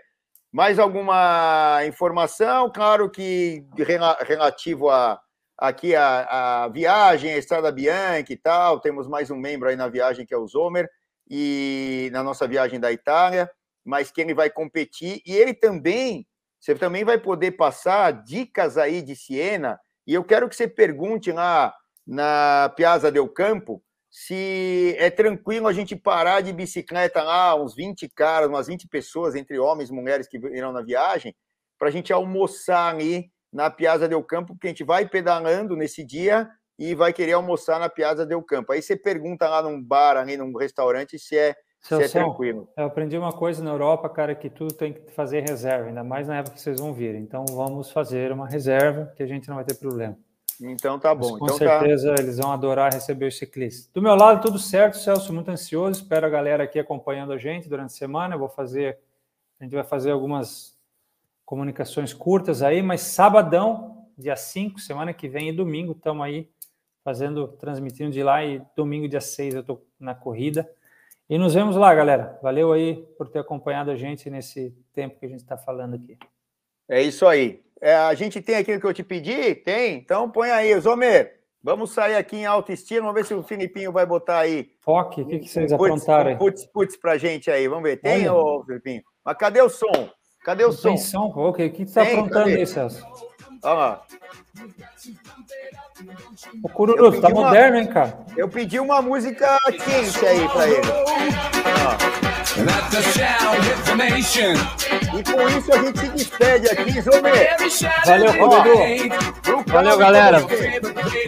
[0.52, 2.70] mais alguma informação?
[2.72, 3.64] Claro que
[4.26, 5.20] relativo a
[5.56, 8.80] aqui a, a viagem, a Estrada Bianchi e tal.
[8.80, 10.88] Temos mais um membro aí na viagem que é o Zomer
[11.28, 13.50] e na nossa viagem da Itália,
[13.84, 16.26] mas que ele vai competir e ele também
[16.60, 21.30] você também vai poder passar dicas aí de Siena, e eu quero que você pergunte
[21.30, 21.74] lá
[22.06, 23.82] na Piazza del Campo
[24.20, 29.36] se é tranquilo a gente parar de bicicleta lá, uns 20 caras, umas 20 pessoas,
[29.36, 31.36] entre homens e mulheres que irão na viagem,
[31.78, 36.02] para a gente almoçar ali na Piazza del Campo, porque a gente vai pedalando nesse
[36.04, 38.72] dia e vai querer almoçar na Piazza del Campo.
[38.72, 42.68] Aí você pergunta lá num bar, ali num restaurante, se é se é tranquilo.
[42.76, 46.26] Eu aprendi uma coisa na Europa, cara, que tudo tem que fazer reserva, ainda mais
[46.26, 47.14] na época que vocês vão vir.
[47.14, 50.18] Então vamos fazer uma reserva que a gente não vai ter problema.
[50.60, 51.32] Então tá bom.
[51.32, 51.80] Mas, com então, tá.
[51.80, 52.22] certeza tá...
[52.22, 53.90] eles vão adorar receber os ciclistas.
[53.92, 56.02] Do meu lado, tudo certo, Celso, muito ansioso.
[56.02, 58.34] Espero a galera aqui acompanhando a gente durante a semana.
[58.34, 58.98] Eu vou fazer,
[59.60, 60.76] a gente vai fazer algumas
[61.44, 66.48] comunicações curtas aí, mas sabadão, dia 5, semana que vem e domingo, estamos aí
[67.02, 70.70] fazendo, transmitindo de lá e domingo, dia 6, eu estou na corrida.
[71.30, 72.38] E nos vemos lá, galera.
[72.42, 76.18] Valeu aí por ter acompanhado a gente nesse tempo que a gente está falando aqui.
[76.88, 77.62] É isso aí.
[77.80, 79.54] É, a gente tem aquilo que eu te pedi?
[79.54, 79.96] Tem?
[79.96, 81.38] Então põe aí, Zomer.
[81.62, 84.70] Vamos sair aqui em autoestima, vamos ver se o Filipinho vai botar aí.
[84.80, 86.36] Foque, o que, que vocês um aprontaram aí?
[86.36, 87.96] Putz, putz pra gente aí, vamos ver.
[87.96, 89.02] Tem, ô Filipinho?
[89.24, 90.08] Mas cadê o som?
[90.44, 90.90] Cadê o som?
[90.90, 91.32] Tem som?
[91.36, 93.04] Ok, o que você está aprontando aí, Celso?
[93.62, 94.02] Olha lá.
[96.62, 97.42] O Cururu, tá uma...
[97.42, 98.18] moderno, hein, cara?
[98.36, 100.86] Eu pedi uma música quente aí pra ele.
[105.18, 107.56] E com isso a gente se despede aqui, Zomer.
[108.04, 108.78] Valeu, Cururu.
[109.66, 110.46] Valeu, galera.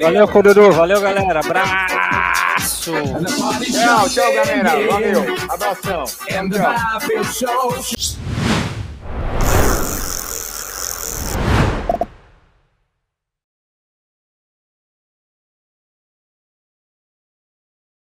[0.01, 0.73] Valeu, Cururu.
[0.73, 1.41] Valeu, galera.
[1.41, 2.93] Abraço.
[2.93, 4.87] Tchau, tchau, galera.
[4.87, 5.25] Valeu.
[5.49, 6.05] Abração.
[7.33, 7.75] Tchau.